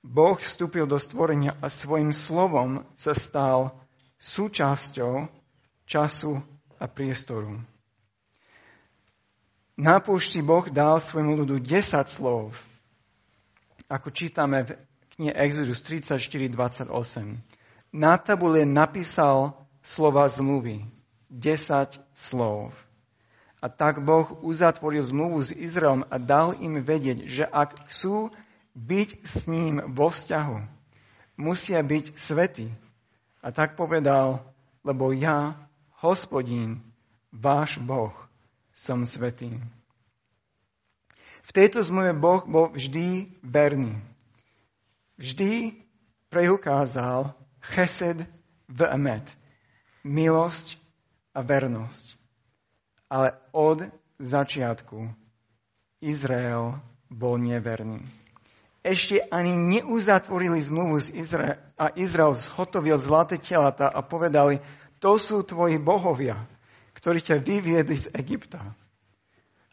Boh 0.01 0.33
vstúpil 0.41 0.89
do 0.89 0.97
stvorenia 0.97 1.53
a 1.61 1.69
svojim 1.69 2.09
slovom 2.09 2.81
sa 2.97 3.13
stal 3.13 3.77
súčasťou 4.17 5.29
času 5.85 6.41
a 6.81 6.85
priestoru. 6.89 7.61
Na 9.77 10.01
púšti 10.01 10.41
Boh 10.41 10.65
dal 10.69 10.97
svojmu 10.97 11.45
ľudu 11.45 11.61
10 11.61 12.05
slov, 12.09 12.53
ako 13.89 14.09
čítame 14.09 14.65
v 14.65 14.69
knihe 15.17 15.33
Exodus 15.37 15.85
34.28. 15.85 16.89
Na 17.93 18.17
tabule 18.17 18.65
napísal 18.65 19.53
slova 19.85 20.25
zmluvy 20.29 21.00
10 21.31 21.97
slov. 22.11 22.75
A 23.61 23.69
tak 23.69 24.03
Boh 24.03 24.27
uzatvoril 24.43 25.05
zmluvu 25.05 25.47
s 25.47 25.55
Izraelom 25.55 26.03
a 26.09 26.19
dal 26.19 26.57
im 26.59 26.81
vedieť, 26.81 27.29
že 27.29 27.45
ak 27.47 27.87
chcú 27.93 28.33
byť 28.75 29.09
s 29.23 29.45
ním 29.47 29.79
vo 29.93 30.11
vzťahu, 30.11 30.57
musia 31.39 31.79
byť 31.79 32.17
svetí. 32.17 32.73
A 33.39 33.53
tak 33.53 33.77
povedal, 33.77 34.41
lebo 34.81 35.13
ja, 35.13 35.55
hospodín, 36.01 36.81
váš 37.29 37.77
Boh, 37.77 38.13
som 38.73 39.05
svetý. 39.05 39.61
V 41.45 41.51
tejto 41.53 41.85
zmluve 41.85 42.17
Boh 42.17 42.41
bol 42.49 42.73
vždy 42.73 43.29
verný. 43.45 44.01
Vždy 45.21 45.77
preukázal 46.33 47.37
chesed 47.61 48.25
v 48.65 48.79
emet, 48.89 49.25
milosť 50.01 50.80
a 51.31 51.39
vernosť. 51.39 52.15
Ale 53.11 53.35
od 53.51 53.87
začiatku 54.19 55.11
Izrael 55.99 56.79
bol 57.11 57.35
neverný. 57.39 58.03
Ešte 58.81 59.21
ani 59.29 59.53
neuzatvorili 59.53 60.57
zmluvu 60.57 60.97
z 61.05 61.09
Izrael 61.13 61.61
a 61.77 61.93
Izrael 61.93 62.33
zhotovil 62.33 62.97
zlaté 62.97 63.37
telata 63.37 63.89
a 63.89 64.01
povedali, 64.01 64.61
to 65.01 65.17
sú 65.17 65.41
tvoji 65.45 65.81
bohovia, 65.81 66.45
ktorí 66.93 67.21
ťa 67.21 67.41
vyviedli 67.41 67.97
z 67.97 68.09
Egypta. 68.13 68.73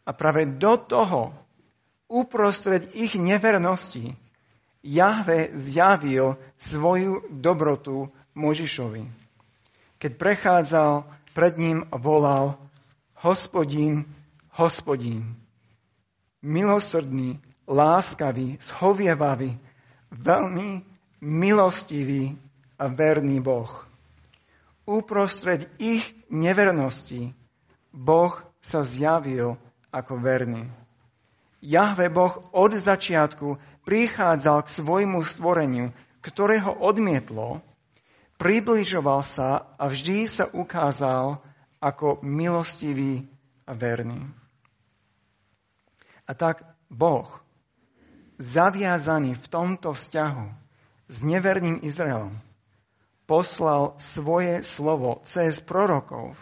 A 0.05 0.11
práve 0.13 0.45
do 0.57 0.73
toho, 0.77 1.33
uprostred 2.09 2.97
ich 2.97 3.13
nevernosti, 3.13 4.17
Jahve 4.81 5.53
zjavil 5.53 6.39
svoju 6.57 7.29
dobrotu 7.29 8.09
Možišovi. 8.33 9.05
Keď 9.99 10.11
prechádzal 10.15 11.05
pred 11.33 11.57
ním 11.57 11.85
volal 11.91 12.57
Hospodín, 13.19 14.07
hospodín, 14.55 15.35
milosrdný, 16.39 17.39
láskavý, 17.67 18.55
schovievavý, 18.63 19.59
veľmi 20.11 20.83
milostivý 21.19 22.39
a 22.79 22.87
verný 22.87 23.43
Boh. 23.43 23.69
Uprostred 24.87 25.67
ich 25.77 26.07
nevernosti 26.31 27.35
Boh 27.91 28.39
sa 28.63 28.87
zjavil 28.87 29.59
ako 29.91 30.17
verný. 30.17 30.65
Jahve 31.59 32.07
Boh 32.07 32.47
od 32.55 32.71
začiatku 32.79 33.59
prichádzal 33.83 34.63
k 34.63 34.73
svojmu 34.79 35.19
stvoreniu, 35.27 35.91
ktoré 36.23 36.63
ho 36.63 36.71
odmietlo 36.71 37.59
približoval 38.39 39.21
sa 39.27 39.75
a 39.75 39.91
vždy 39.91 40.25
sa 40.25 40.47
ukázal 40.47 41.43
ako 41.83 42.23
milostivý 42.23 43.27
a 43.67 43.75
verný. 43.75 44.23
A 46.23 46.31
tak 46.31 46.63
Boh 46.87 47.27
zaviazaný 48.39 49.35
v 49.35 49.45
tomto 49.51 49.91
vzťahu 49.91 50.47
s 51.11 51.17
neverným 51.21 51.83
Izraelom, 51.83 52.39
poslal 53.27 53.99
svoje 53.99 54.63
slovo 54.65 55.21
cez 55.27 55.59
prorokov, 55.59 56.33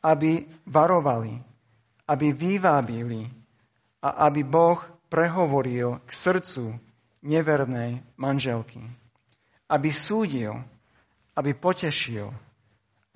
aby 0.00 0.48
varovali, 0.64 1.42
aby 2.08 2.26
vyvábili 2.32 3.28
a 4.00 4.30
aby 4.30 4.46
Boh 4.46 4.80
prehovoril 5.12 6.00
k 6.06 6.10
srdcu 6.14 6.78
nevernej 7.20 8.00
manželky. 8.16 8.80
Aby 9.68 9.92
súdil, 9.92 10.56
aby 11.40 11.56
potešil, 11.56 12.28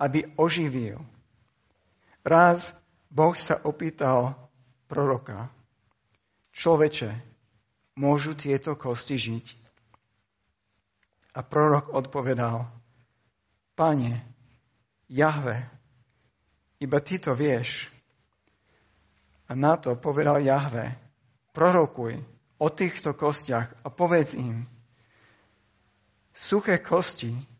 aby 0.01 0.25
oživil. 0.33 0.97
Raz 2.25 2.73
Boh 3.13 3.37
sa 3.37 3.61
opýtal 3.61 4.33
proroka, 4.89 5.53
človeče, 6.57 7.13
môžu 7.93 8.33
tieto 8.33 8.73
kosti 8.73 9.13
žiť? 9.13 9.45
A 11.37 11.45
prorok 11.45 11.93
odpovedal, 11.93 12.65
Pane, 13.77 14.25
Jahve, 15.05 15.69
iba 16.81 16.97
ty 17.03 17.21
to 17.21 17.37
vieš. 17.37 17.91
A 19.45 19.53
na 19.53 19.77
to 19.77 19.93
povedal 19.93 20.41
Jahve, 20.41 20.97
prorokuj 21.53 22.17
o 22.57 22.67
týchto 22.73 23.13
kostiach 23.13 23.69
a 23.85 23.87
povedz 23.93 24.33
im, 24.33 24.65
suché 26.33 26.81
kosti, 26.81 27.54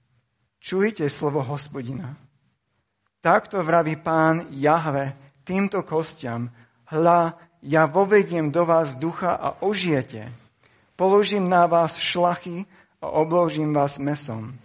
čujte 0.66 1.06
slovo 1.14 1.46
hospodina. 1.46 2.18
Takto 3.22 3.62
vraví 3.62 4.02
pán 4.02 4.50
Jahve 4.50 5.14
týmto 5.46 5.86
kostiam, 5.86 6.50
hľa, 6.90 7.38
ja 7.62 7.86
vovediem 7.86 8.50
do 8.50 8.66
vás 8.66 8.98
ducha 8.98 9.34
a 9.34 9.62
ožijete. 9.62 10.34
Položím 10.98 11.46
na 11.46 11.70
vás 11.70 11.98
šlachy 11.98 12.66
a 13.02 13.14
obložím 13.14 13.74
vás 13.74 14.02
mesom. 14.02 14.58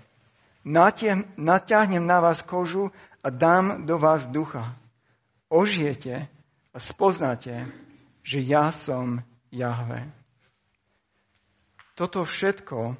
Natiahnem 1.36 2.04
na 2.04 2.20
vás 2.20 2.40
kožu 2.44 2.92
a 3.24 3.28
dám 3.28 3.84
do 3.88 3.96
vás 3.96 4.28
ducha. 4.28 4.76
Ožijete 5.48 6.28
a 6.72 6.78
spoznáte, 6.80 7.72
že 8.20 8.40
ja 8.44 8.72
som 8.72 9.24
Jahve. 9.48 10.08
Toto 11.96 12.24
všetko 12.24 12.96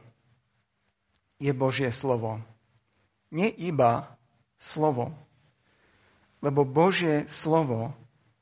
je 1.41 1.53
Božie 1.53 1.93
slovo. 1.93 2.41
Nie 3.31 3.51
iba 3.51 4.19
slovo. 4.59 5.15
Lebo 6.43 6.67
Božie 6.67 7.31
slovo 7.31 7.95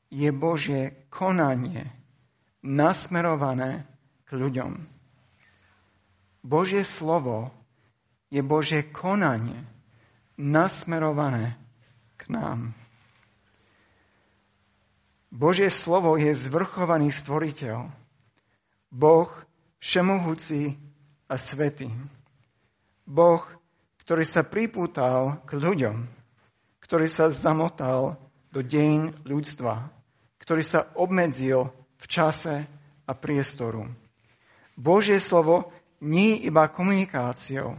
je 0.09 0.29
Božie 0.33 1.05
konanie 1.13 1.93
nasmerované 2.65 3.85
k 4.25 4.29
ľuďom. 4.35 4.71
Božie 6.43 6.83
slovo 6.87 7.51
je 8.31 8.41
Božie 8.41 8.87
konanie 8.89 9.67
nasmerované 10.39 11.59
k 12.15 12.31
nám. 12.31 12.71
Božie 15.29 15.69
slovo 15.69 16.17
je 16.17 16.33
zvrchovaný 16.33 17.13
stvoriteľ. 17.13 17.91
Boh 18.89 19.29
všemohúci 19.77 20.79
a 21.29 21.35
svetý. 21.37 21.93
Boh, 23.05 23.45
ktorý 24.09 24.25
sa 24.25 24.41
pripútal 24.41 25.45
k 25.45 25.61
ľuďom, 25.61 26.09
ktorý 26.81 27.05
sa 27.05 27.29
zamotal 27.29 28.17
do 28.49 28.65
deň 28.65 29.21
ľudstva 29.21 29.93
ktorý 30.39 30.63
sa 30.65 30.89
obmedzil 30.97 31.69
v 32.01 32.05
čase 32.09 32.65
a 33.05 33.11
priestoru. 33.13 33.85
Božie 34.73 35.21
slovo 35.21 35.69
nie 36.01 36.33
je 36.33 36.49
iba 36.49 36.65
komunikáciou 36.71 37.77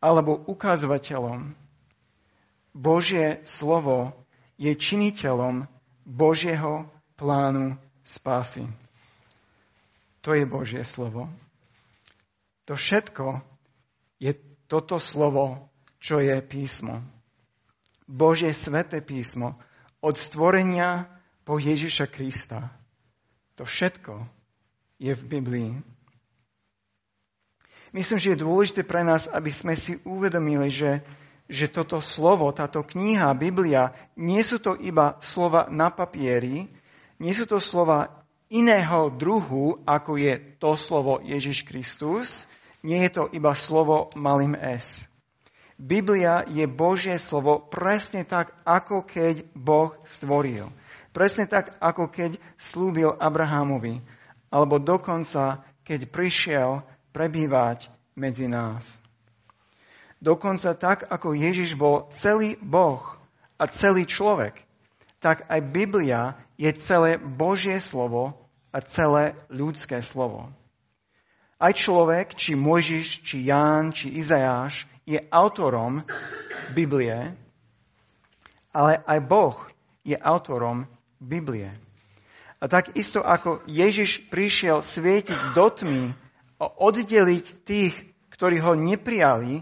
alebo 0.00 0.40
ukazovateľom. 0.48 1.52
Božie 2.72 3.44
slovo 3.44 4.14
je 4.56 4.72
činiteľom 4.72 5.68
Božieho 6.06 6.88
plánu 7.20 7.76
spásy. 8.00 8.64
To 10.24 10.32
je 10.32 10.48
Božie 10.48 10.86
slovo. 10.88 11.28
To 12.70 12.78
všetko 12.78 13.42
je 14.22 14.32
toto 14.70 15.02
slovo, 15.02 15.66
čo 15.98 16.22
je 16.22 16.38
písmo. 16.46 17.02
Božie 18.06 18.54
sveté 18.54 19.02
písmo 19.02 19.58
od 19.98 20.14
stvorenia 20.14 21.10
po 21.42 21.58
Ježiša 21.58 22.06
Krista. 22.06 22.70
To 23.58 23.66
všetko 23.66 24.30
je 25.02 25.10
v 25.10 25.22
Biblii. 25.26 25.70
Myslím, 27.90 28.18
že 28.22 28.38
je 28.38 28.44
dôležité 28.46 28.86
pre 28.86 29.02
nás, 29.02 29.26
aby 29.26 29.50
sme 29.50 29.74
si 29.74 29.98
uvedomili, 30.06 30.70
že, 30.70 31.02
že 31.50 31.66
toto 31.66 31.98
slovo, 31.98 32.46
táto 32.54 32.86
kniha, 32.86 33.34
Biblia, 33.34 33.90
nie 34.14 34.38
sú 34.46 34.62
to 34.62 34.78
iba 34.78 35.18
slova 35.18 35.66
na 35.66 35.90
papieri, 35.90 36.70
nie 37.18 37.34
sú 37.34 37.50
to 37.50 37.58
slova 37.58 38.22
iného 38.46 39.10
druhu, 39.10 39.82
ako 39.82 40.14
je 40.14 40.38
to 40.62 40.78
slovo 40.78 41.18
Ježiš 41.18 41.66
Kristus, 41.66 42.46
nie 42.80 43.04
je 43.06 43.10
to 43.12 43.24
iba 43.32 43.52
slovo 43.56 44.12
malým 44.16 44.56
S. 44.56 45.08
Biblia 45.80 46.44
je 46.44 46.68
Božie 46.68 47.16
slovo 47.16 47.56
presne 47.56 48.28
tak, 48.28 48.52
ako 48.68 49.08
keď 49.08 49.48
Boh 49.56 49.96
stvoril. 50.04 50.68
Presne 51.16 51.48
tak, 51.48 51.72
ako 51.80 52.12
keď 52.12 52.36
slúbil 52.60 53.16
Abrahamovi, 53.16 54.04
alebo 54.52 54.76
dokonca, 54.76 55.64
keď 55.82 56.00
prišiel 56.12 56.70
prebývať 57.16 57.88
medzi 58.12 58.44
nás. 58.44 58.84
Dokonca 60.20 60.76
tak, 60.76 61.08
ako 61.08 61.32
Ježiš 61.32 61.72
bol 61.80 62.12
celý 62.12 62.60
Boh 62.60 63.00
a 63.56 63.64
celý 63.72 64.04
človek, 64.04 64.60
tak 65.16 65.48
aj 65.48 65.60
Biblia 65.64 66.36
je 66.60 66.68
celé 66.76 67.16
Božie 67.16 67.80
slovo 67.80 68.36
a 68.68 68.84
celé 68.84 69.32
ľudské 69.48 70.04
slovo. 70.04 70.52
Aj 71.60 71.76
človek, 71.76 72.32
či 72.32 72.56
Mojžiš, 72.56 73.20
či 73.20 73.44
Ján, 73.44 73.92
či 73.92 74.16
Izajáš, 74.16 74.88
je 75.04 75.20
autorom 75.28 76.00
Biblie, 76.72 77.36
ale 78.72 78.92
aj 79.04 79.20
Boh 79.28 79.58
je 80.00 80.16
autorom 80.16 80.88
Biblie. 81.20 81.68
A 82.60 82.64
tak 82.64 82.96
isto 82.96 83.20
ako 83.20 83.60
Ježiš 83.68 84.32
prišiel 84.32 84.80
svietiť 84.80 85.52
do 85.52 85.68
tmy 85.68 86.16
a 86.60 86.64
oddeliť 86.68 87.44
tých, 87.64 87.94
ktorí 88.32 88.60
ho 88.64 88.72
neprijali, 88.72 89.60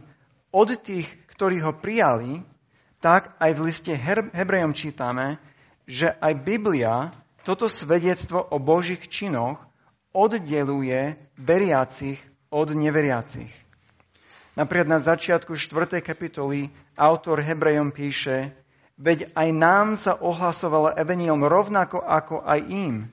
od 0.54 0.70
tých, 0.78 1.06
ktorí 1.34 1.62
ho 1.62 1.74
prijali, 1.74 2.46
tak 2.98 3.34
aj 3.38 3.50
v 3.54 3.64
liste 3.70 3.92
Hebrejom 4.34 4.74
čítame, 4.74 5.38
že 5.86 6.10
aj 6.18 6.46
Biblia 6.46 7.14
toto 7.46 7.70
svedectvo 7.70 8.42
o 8.42 8.58
Božích 8.58 9.06
činoch 9.06 9.67
oddeluje 10.18 11.14
veriacich 11.38 12.18
od 12.50 12.74
neveriacich. 12.74 13.54
Napríklad 14.58 14.90
na 14.90 14.98
začiatku 14.98 15.54
4. 15.54 16.02
kapitoly 16.02 16.74
autor 16.98 17.38
Hebrejom 17.38 17.94
píše, 17.94 18.50
Veď 18.98 19.30
aj 19.30 19.48
nám 19.54 19.94
sa 19.94 20.18
ohlasovalo 20.18 20.90
evenielom 20.98 21.46
rovnako 21.46 22.02
ako 22.02 22.42
aj 22.42 22.60
im. 22.66 23.06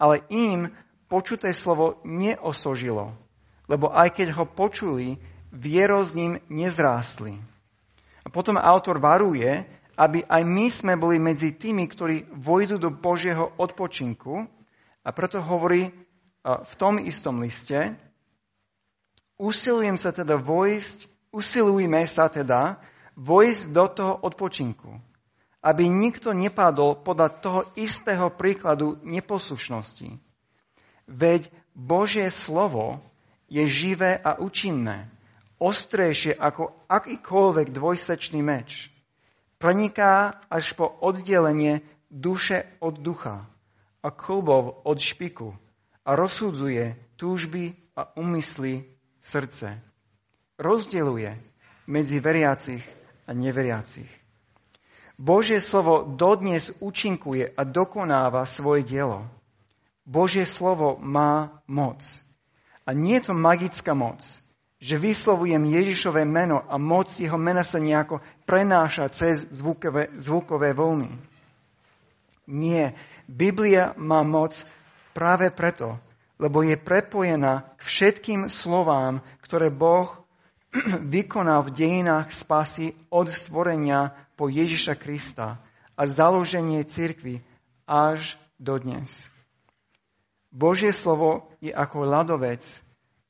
Ale 0.00 0.24
im 0.32 0.72
počuté 1.12 1.52
slovo 1.52 2.00
neosožilo, 2.08 3.12
lebo 3.68 3.92
aj 3.92 4.16
keď 4.16 4.40
ho 4.40 4.48
počuli, 4.48 5.20
viero 5.52 6.00
s 6.00 6.16
ním 6.16 6.40
nezrástli. 6.48 7.36
A 8.24 8.32
potom 8.32 8.56
autor 8.56 8.96
varuje, 8.96 9.68
aby 9.92 10.24
aj 10.24 10.42
my 10.48 10.66
sme 10.72 10.94
boli 10.96 11.20
medzi 11.20 11.52
tými, 11.52 11.84
ktorí 11.84 12.32
vojdu 12.32 12.80
do 12.80 12.88
Božieho 12.88 13.52
odpočinku. 13.60 14.48
A 15.04 15.08
preto 15.12 15.44
hovorí 15.44 15.92
v 16.44 16.72
tom 16.80 16.96
istom 17.02 17.44
liste, 17.44 17.96
usilujem 19.36 20.00
sa 20.00 20.12
teda 20.12 20.40
vojsť, 20.40 21.08
usilujme 21.32 22.04
sa 22.08 22.32
teda 22.32 22.80
vojsť 23.16 23.62
do 23.72 23.84
toho 23.92 24.14
odpočinku 24.24 25.10
aby 25.60 25.84
nikto 25.88 26.32
nepadol 26.32 27.04
podľa 27.04 27.28
toho 27.40 27.60
istého 27.76 28.32
príkladu 28.32 28.96
neposlušnosti. 29.04 30.16
Veď 31.04 31.52
Božie 31.76 32.32
slovo 32.32 33.04
je 33.52 33.64
živé 33.68 34.16
a 34.16 34.40
účinné, 34.40 35.12
ostrejšie 35.60 36.32
ako 36.32 36.72
akýkoľvek 36.88 37.76
dvojsečný 37.76 38.40
meč. 38.40 38.88
Preniká 39.60 40.40
až 40.48 40.72
po 40.72 40.88
oddelenie 40.88 41.84
duše 42.08 42.64
od 42.80 42.96
ducha 42.96 43.44
a 44.00 44.08
klubov 44.08 44.80
od 44.88 44.96
špiku 44.96 45.52
a 46.10 46.18
rozsudzuje 46.18 46.98
túžby 47.14 47.78
a 47.94 48.10
umysly 48.18 48.82
srdce. 49.22 49.78
Rozdeluje 50.58 51.38
medzi 51.86 52.18
veriacich 52.18 52.82
a 53.26 53.30
neveriacich. 53.30 54.10
Božie 55.14 55.62
slovo 55.62 56.02
dodnes 56.02 56.74
účinkuje 56.82 57.54
a 57.54 57.62
dokonáva 57.62 58.42
svoje 58.42 58.82
dielo. 58.82 59.30
Božie 60.02 60.50
slovo 60.50 60.98
má 60.98 61.62
moc. 61.70 62.02
A 62.82 62.90
nie 62.90 63.22
je 63.22 63.30
to 63.30 63.34
magická 63.38 63.94
moc, 63.94 64.18
že 64.82 64.98
vyslovujem 64.98 65.62
Ježišové 65.62 66.26
meno 66.26 66.64
a 66.66 66.74
moc 66.74 67.14
jeho 67.14 67.38
mena 67.38 67.62
sa 67.62 67.78
nejako 67.78 68.18
prenáša 68.50 69.06
cez 69.14 69.46
zvukové, 69.54 70.10
zvukové 70.18 70.74
vlny. 70.74 71.14
Nie. 72.50 72.98
Biblia 73.30 73.94
má 73.94 74.26
moc 74.26 74.58
práve 75.12 75.50
preto, 75.50 75.98
lebo 76.40 76.64
je 76.64 76.78
prepojená 76.80 77.68
k 77.76 77.80
všetkým 77.84 78.48
slovám, 78.48 79.20
ktoré 79.44 79.68
Boh 79.68 80.24
vykonal 81.14 81.68
v 81.68 81.74
dejinách 81.74 82.32
spasy 82.32 82.96
od 83.12 83.28
stvorenia 83.28 84.16
po 84.38 84.48
Ježiša 84.48 84.96
Krista 84.96 85.60
a 85.98 86.02
založenie 86.08 86.86
cirkvy 86.88 87.44
až 87.84 88.40
do 88.56 88.78
dnes. 88.80 89.10
Božie 90.50 90.90
slovo 90.90 91.52
je 91.62 91.70
ako 91.70 92.08
ľadovec 92.08 92.64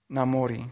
na 0.09 0.25
mori. 0.25 0.65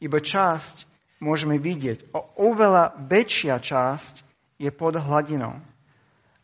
Iba 0.00 0.20
časť 0.20 0.84
môžeme 1.20 1.56
vidieť. 1.60 2.12
O 2.16 2.50
oveľa 2.50 2.96
väčšia 3.08 3.60
časť 3.60 4.24
je 4.60 4.70
pod 4.72 4.96
hladinou. 4.96 5.60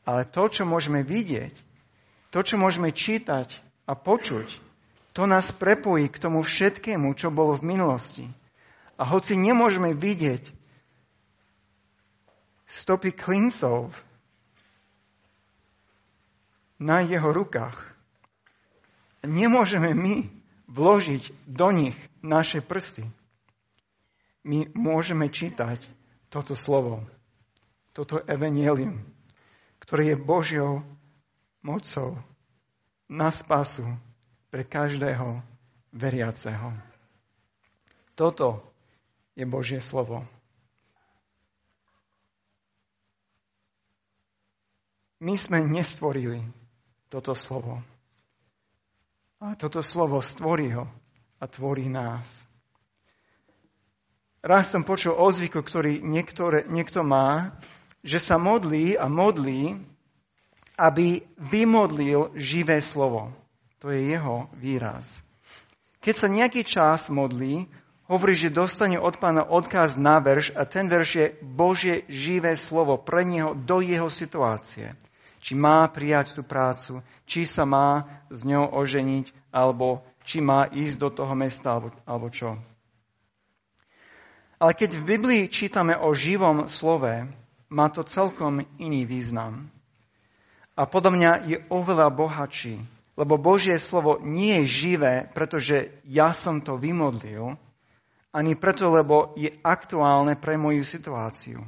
Ale 0.07 0.23
to, 0.29 0.49
čo 0.49 0.63
môžeme 0.63 1.03
vidieť, 1.03 1.53
to, 2.31 2.41
čo 2.45 2.57
môžeme 2.61 2.93
čítať 2.93 3.66
a 3.87 3.93
počuť, 3.95 4.59
to 5.15 5.25
nás 5.25 5.49
prepojí 5.55 6.11
k 6.13 6.21
tomu 6.21 6.43
všetkému, 6.45 7.15
čo 7.17 7.33
bolo 7.33 7.57
v 7.57 7.73
minulosti. 7.73 8.27
A 9.01 9.07
hoci 9.09 9.39
nemôžeme 9.39 9.97
vidieť 9.97 10.53
stopy 12.67 13.15
klincov 13.15 13.95
na 16.77 17.01
jeho 17.01 17.33
rukách. 17.33 17.79
Nemôžeme 19.25 19.97
my 19.97 20.29
vložiť 20.69 21.33
do 21.49 21.73
nich 21.73 21.97
naše 22.21 22.61
prsty. 22.61 23.09
My 24.47 24.69
môžeme 24.77 25.33
čítať 25.33 25.83
toto 26.29 26.55
slovo, 26.55 27.03
toto 27.97 28.21
evangelium, 28.29 29.03
ktoré 29.81 30.15
je 30.15 30.17
Božiou 30.21 30.85
mocou 31.65 32.21
na 33.07 33.31
spasu 33.31 33.87
pre 34.51 34.67
každého 34.67 35.43
veriaceho. 35.95 36.75
Toto 38.17 38.65
je 39.37 39.45
Božie 39.45 39.79
slovo. 39.79 40.25
My 45.21 45.35
sme 45.41 45.65
nestvorili 45.65 46.45
toto 47.09 47.33
slovo. 47.33 47.81
A 49.41 49.57
toto 49.57 49.81
slovo 49.81 50.21
stvorí 50.21 50.73
ho 50.77 50.89
a 51.41 51.45
tvorí 51.45 51.89
nás. 51.89 52.45
Raz 54.41 54.71
som 54.73 54.87
počul 54.87 55.17
o 55.17 55.29
zvyku, 55.29 55.61
ktorý 55.61 56.01
niektoré, 56.01 56.65
niekto 56.69 57.03
má, 57.03 57.57
že 58.07 58.23
sa 58.23 58.39
modlí 58.39 58.95
a 58.95 59.11
modlí, 59.11 59.77
aby 60.77 61.25
vymodlil 61.41 62.37
živé 62.37 62.85
slovo. 62.85 63.33
To 63.81 63.93
je 63.93 64.13
jeho 64.13 64.49
výraz. 64.57 65.05
Keď 66.05 66.15
sa 66.15 66.29
nejaký 66.31 66.63
čas 66.63 67.09
modlí, 67.11 67.67
hovorí, 68.07 68.39
že 68.39 68.55
dostane 68.55 69.01
od 69.01 69.19
pána 69.19 69.43
odkaz 69.43 69.99
na 69.99 70.23
verš 70.23 70.55
a 70.55 70.63
ten 70.69 70.87
verš 70.87 71.11
je 71.17 71.27
Božie 71.43 72.07
živé 72.07 72.55
slovo 72.55 73.01
pre 73.01 73.27
neho 73.27 73.57
do 73.57 73.83
jeho 73.83 74.07
situácie 74.07 74.95
či 75.47 75.55
má 75.55 75.87
prijať 75.87 76.35
tú 76.35 76.43
prácu, 76.43 77.07
či 77.23 77.47
sa 77.47 77.63
má 77.63 78.03
s 78.35 78.43
ňou 78.43 78.67
oženiť, 78.67 79.31
alebo 79.55 80.03
či 80.27 80.43
má 80.43 80.67
ísť 80.67 80.97
do 80.99 81.09
toho 81.23 81.39
mesta, 81.39 81.79
alebo, 81.79 81.95
alebo 82.03 82.27
čo. 82.35 82.59
Ale 84.59 84.75
keď 84.75 84.99
v 84.99 85.07
Biblii 85.07 85.43
čítame 85.47 85.95
o 85.95 86.11
živom 86.19 86.67
slove, 86.67 87.31
má 87.71 87.87
to 87.95 88.03
celkom 88.03 88.67
iný 88.83 89.07
význam. 89.07 89.71
A 90.77 90.85
podľa 90.85 91.13
mňa 91.17 91.33
je 91.49 91.59
oveľa 91.73 92.13
bohatší, 92.13 92.77
lebo 93.17 93.41
Božie 93.41 93.81
slovo 93.81 94.21
nie 94.21 94.61
je 94.63 94.93
živé, 94.93 95.25
pretože 95.33 95.89
ja 96.05 96.37
som 96.37 96.61
to 96.61 96.77
vymodlil, 96.77 97.57
ani 98.37 98.53
preto, 98.53 98.93
lebo 98.93 99.33
je 99.41 99.49
aktuálne 99.65 100.37
pre 100.37 100.61
moju 100.61 100.85
situáciu. 100.85 101.65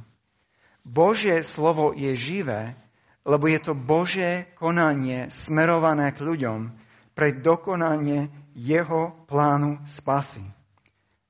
Božie 0.85 1.41
slovo 1.41 1.97
je 1.97 2.13
živé, 2.13 2.77
lebo 3.25 3.49
je 3.49 3.59
to 3.65 3.73
Božie 3.73 4.53
konanie 4.53 5.33
smerované 5.33 6.13
k 6.13 6.21
ľuďom 6.21 6.69
pre 7.17 7.33
dokonanie 7.33 8.29
jeho 8.53 9.17
plánu 9.25 9.81
spásy. 9.89 10.45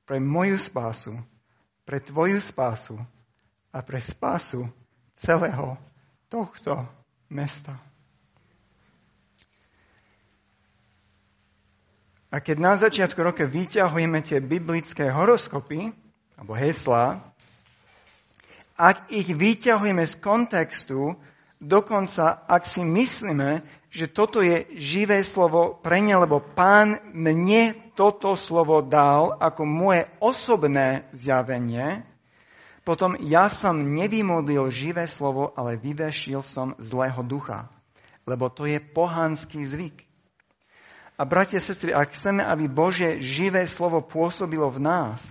Pre 0.04 0.20
moju 0.20 0.60
spásu, 0.60 1.16
pre 1.88 2.04
tvoju 2.04 2.44
spásu 2.44 3.00
a 3.72 3.80
pre 3.80 4.04
spásu 4.04 4.68
celého 5.16 5.80
tohto 6.28 6.99
mesta. 7.30 7.78
A 12.30 12.38
keď 12.38 12.58
na 12.62 12.74
začiatku 12.78 13.18
roka 13.22 13.42
vyťahujeme 13.46 14.22
tie 14.22 14.38
biblické 14.38 15.10
horoskopy, 15.10 15.90
alebo 16.38 16.54
hesla, 16.54 17.26
ak 18.78 19.10
ich 19.10 19.34
vyťahujeme 19.34 20.06
z 20.06 20.14
kontextu, 20.22 21.18
Dokonca, 21.60 22.48
ak 22.48 22.64
si 22.64 22.88
myslíme, 22.88 23.68
že 23.92 24.08
toto 24.08 24.40
je 24.40 24.64
živé 24.80 25.28
slovo 25.28 25.76
pre 25.84 26.00
ne, 26.00 26.16
lebo 26.16 26.40
pán 26.40 27.04
mne 27.12 27.76
toto 28.00 28.40
slovo 28.40 28.80
dal 28.80 29.36
ako 29.44 29.68
moje 29.68 30.08
osobné 30.24 31.12
zjavenie, 31.12 32.08
potom 32.90 33.14
ja 33.22 33.54
som 33.54 33.94
nevymodlil 33.94 34.74
živé 34.74 35.06
slovo, 35.06 35.54
ale 35.54 35.78
vyvešil 35.78 36.42
som 36.42 36.74
zlého 36.82 37.22
ducha. 37.22 37.70
Lebo 38.26 38.50
to 38.50 38.66
je 38.66 38.82
pohanský 38.82 39.62
zvyk. 39.62 40.10
A 41.14 41.22
bratia 41.22 41.62
sestry, 41.62 41.94
ak 41.94 42.18
chceme, 42.18 42.42
aby 42.42 42.66
Bože 42.66 43.22
živé 43.22 43.70
slovo 43.70 44.02
pôsobilo 44.02 44.74
v 44.74 44.82
nás, 44.82 45.22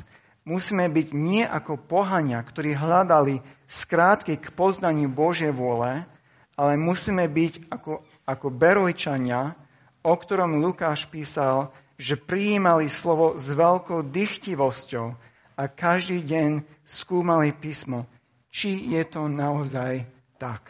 musíme 0.46 0.86
byť 0.86 1.08
nie 1.18 1.42
ako 1.42 1.82
pohania, 1.82 2.38
ktorí 2.46 2.78
hľadali 2.78 3.42
skrátky 3.66 4.38
k 4.38 4.54
poznaniu 4.54 5.10
Božej 5.10 5.50
vôle, 5.50 6.06
ale 6.54 6.78
musíme 6.78 7.26
byť 7.26 7.74
ako, 7.74 8.06
ako 8.22 8.46
Berojčania, 8.54 9.58
o 10.06 10.14
ktorom 10.14 10.62
Lukáš 10.62 11.10
písal, 11.10 11.74
že 11.98 12.14
prijímali 12.14 12.86
slovo 12.86 13.34
s 13.34 13.50
veľkou 13.50 14.06
dychtivosťou 14.14 15.27
a 15.58 15.66
každý 15.66 16.22
deň 16.22 16.62
skúmali 16.86 17.50
písmo, 17.50 18.06
či 18.54 18.94
je 18.94 19.02
to 19.02 19.26
naozaj 19.26 20.06
tak. 20.38 20.62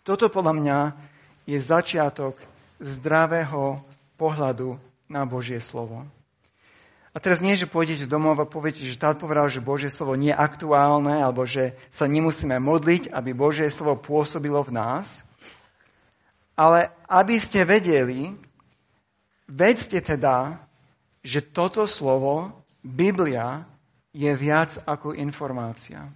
Toto 0.00 0.32
podľa 0.32 0.54
mňa 0.56 0.78
je 1.44 1.60
začiatok 1.60 2.40
zdravého 2.80 3.84
pohľadu 4.16 4.80
na 5.12 5.28
Božie 5.28 5.60
slovo. 5.60 6.08
A 7.14 7.22
teraz 7.22 7.38
nie, 7.38 7.54
že 7.54 7.70
pôjdete 7.70 8.10
domov 8.10 8.42
a 8.42 8.48
poviete, 8.48 8.82
že 8.82 8.98
tát 8.98 9.14
povedal, 9.14 9.46
že 9.46 9.62
Božie 9.62 9.86
slovo 9.86 10.18
nie 10.18 10.34
je 10.34 10.40
aktuálne, 10.40 11.22
alebo 11.22 11.46
že 11.46 11.78
sa 11.86 12.10
nemusíme 12.10 12.58
modliť, 12.58 13.12
aby 13.14 13.30
Božie 13.30 13.70
slovo 13.70 13.94
pôsobilo 13.94 14.58
v 14.66 14.74
nás. 14.74 15.22
Ale 16.58 16.90
aby 17.06 17.38
ste 17.38 17.62
vedeli, 17.62 18.34
vedzte 19.46 20.02
teda, 20.02 20.58
že 21.24 21.40
toto 21.40 21.88
slovo, 21.88 22.52
Biblia, 22.84 23.64
je 24.12 24.28
viac 24.36 24.76
ako 24.84 25.16
informácia. 25.16 26.12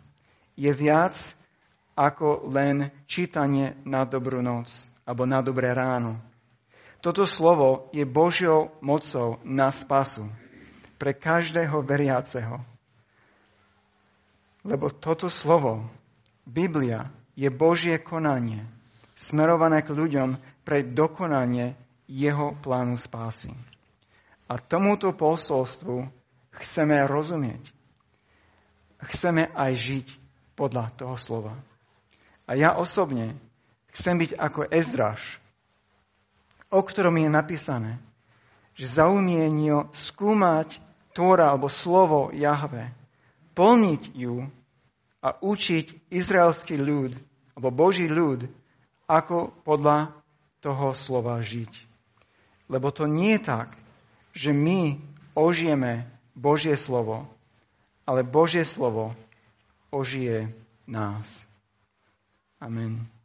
Je 0.54 0.68
viac 0.70 1.16
ako 1.98 2.46
len 2.52 2.92
čítanie 3.08 3.74
na 3.82 4.04
dobrú 4.04 4.38
noc 4.44 4.70
alebo 5.02 5.24
na 5.24 5.40
dobré 5.40 5.72
ráno. 5.74 6.20
Toto 7.00 7.24
slovo 7.24 7.88
je 7.90 8.04
Božiou 8.04 8.70
mocou 8.84 9.40
na 9.42 9.72
spasu 9.72 10.28
pre 11.00 11.16
každého 11.16 11.80
veriaceho. 11.82 12.60
Lebo 14.66 14.92
toto 14.92 15.32
slovo, 15.32 15.88
Biblia, 16.44 17.08
je 17.38 17.48
Božie 17.48 18.02
konanie, 18.02 18.66
smerované 19.14 19.86
k 19.86 19.94
ľuďom 19.94 20.36
pre 20.66 20.82
dokonanie 20.82 21.78
jeho 22.10 22.58
plánu 22.58 22.98
spásy. 22.98 23.54
A 24.48 24.56
tomuto 24.56 25.12
posolstvu 25.12 26.08
chceme 26.56 27.04
rozumieť. 27.04 27.60
Chceme 28.98 29.52
aj 29.52 29.72
žiť 29.76 30.06
podľa 30.56 30.90
toho 30.96 31.14
slova. 31.20 31.54
A 32.48 32.56
ja 32.56 32.74
osobne 32.74 33.36
chcem 33.92 34.16
byť 34.18 34.34
ako 34.40 34.72
Ezraš, 34.72 35.36
o 36.72 36.80
ktorom 36.80 37.20
je 37.20 37.28
napísané, 37.28 37.92
že 38.72 38.88
zaumienil 38.88 39.92
skúmať 39.92 40.80
Tóra 41.12 41.50
alebo 41.50 41.66
slovo 41.66 42.30
Jahve, 42.30 42.94
plniť 43.58 44.02
ju 44.14 44.46
a 45.18 45.34
učiť 45.34 46.14
izraelský 46.14 46.78
ľud 46.78 47.10
alebo 47.58 47.74
Boží 47.74 48.06
ľud, 48.06 48.46
ako 49.10 49.50
podľa 49.66 50.14
toho 50.62 50.94
slova 50.94 51.42
žiť. 51.42 51.72
Lebo 52.70 52.94
to 52.94 53.10
nie 53.10 53.34
je 53.34 53.42
tak, 53.42 53.74
že 54.38 54.54
my 54.54 54.94
ožijeme 55.34 56.06
Božie 56.38 56.78
slovo, 56.78 57.26
ale 58.06 58.22
Božie 58.22 58.62
slovo 58.62 59.18
ožije 59.90 60.54
nás. 60.86 61.26
Amen. 62.62 63.17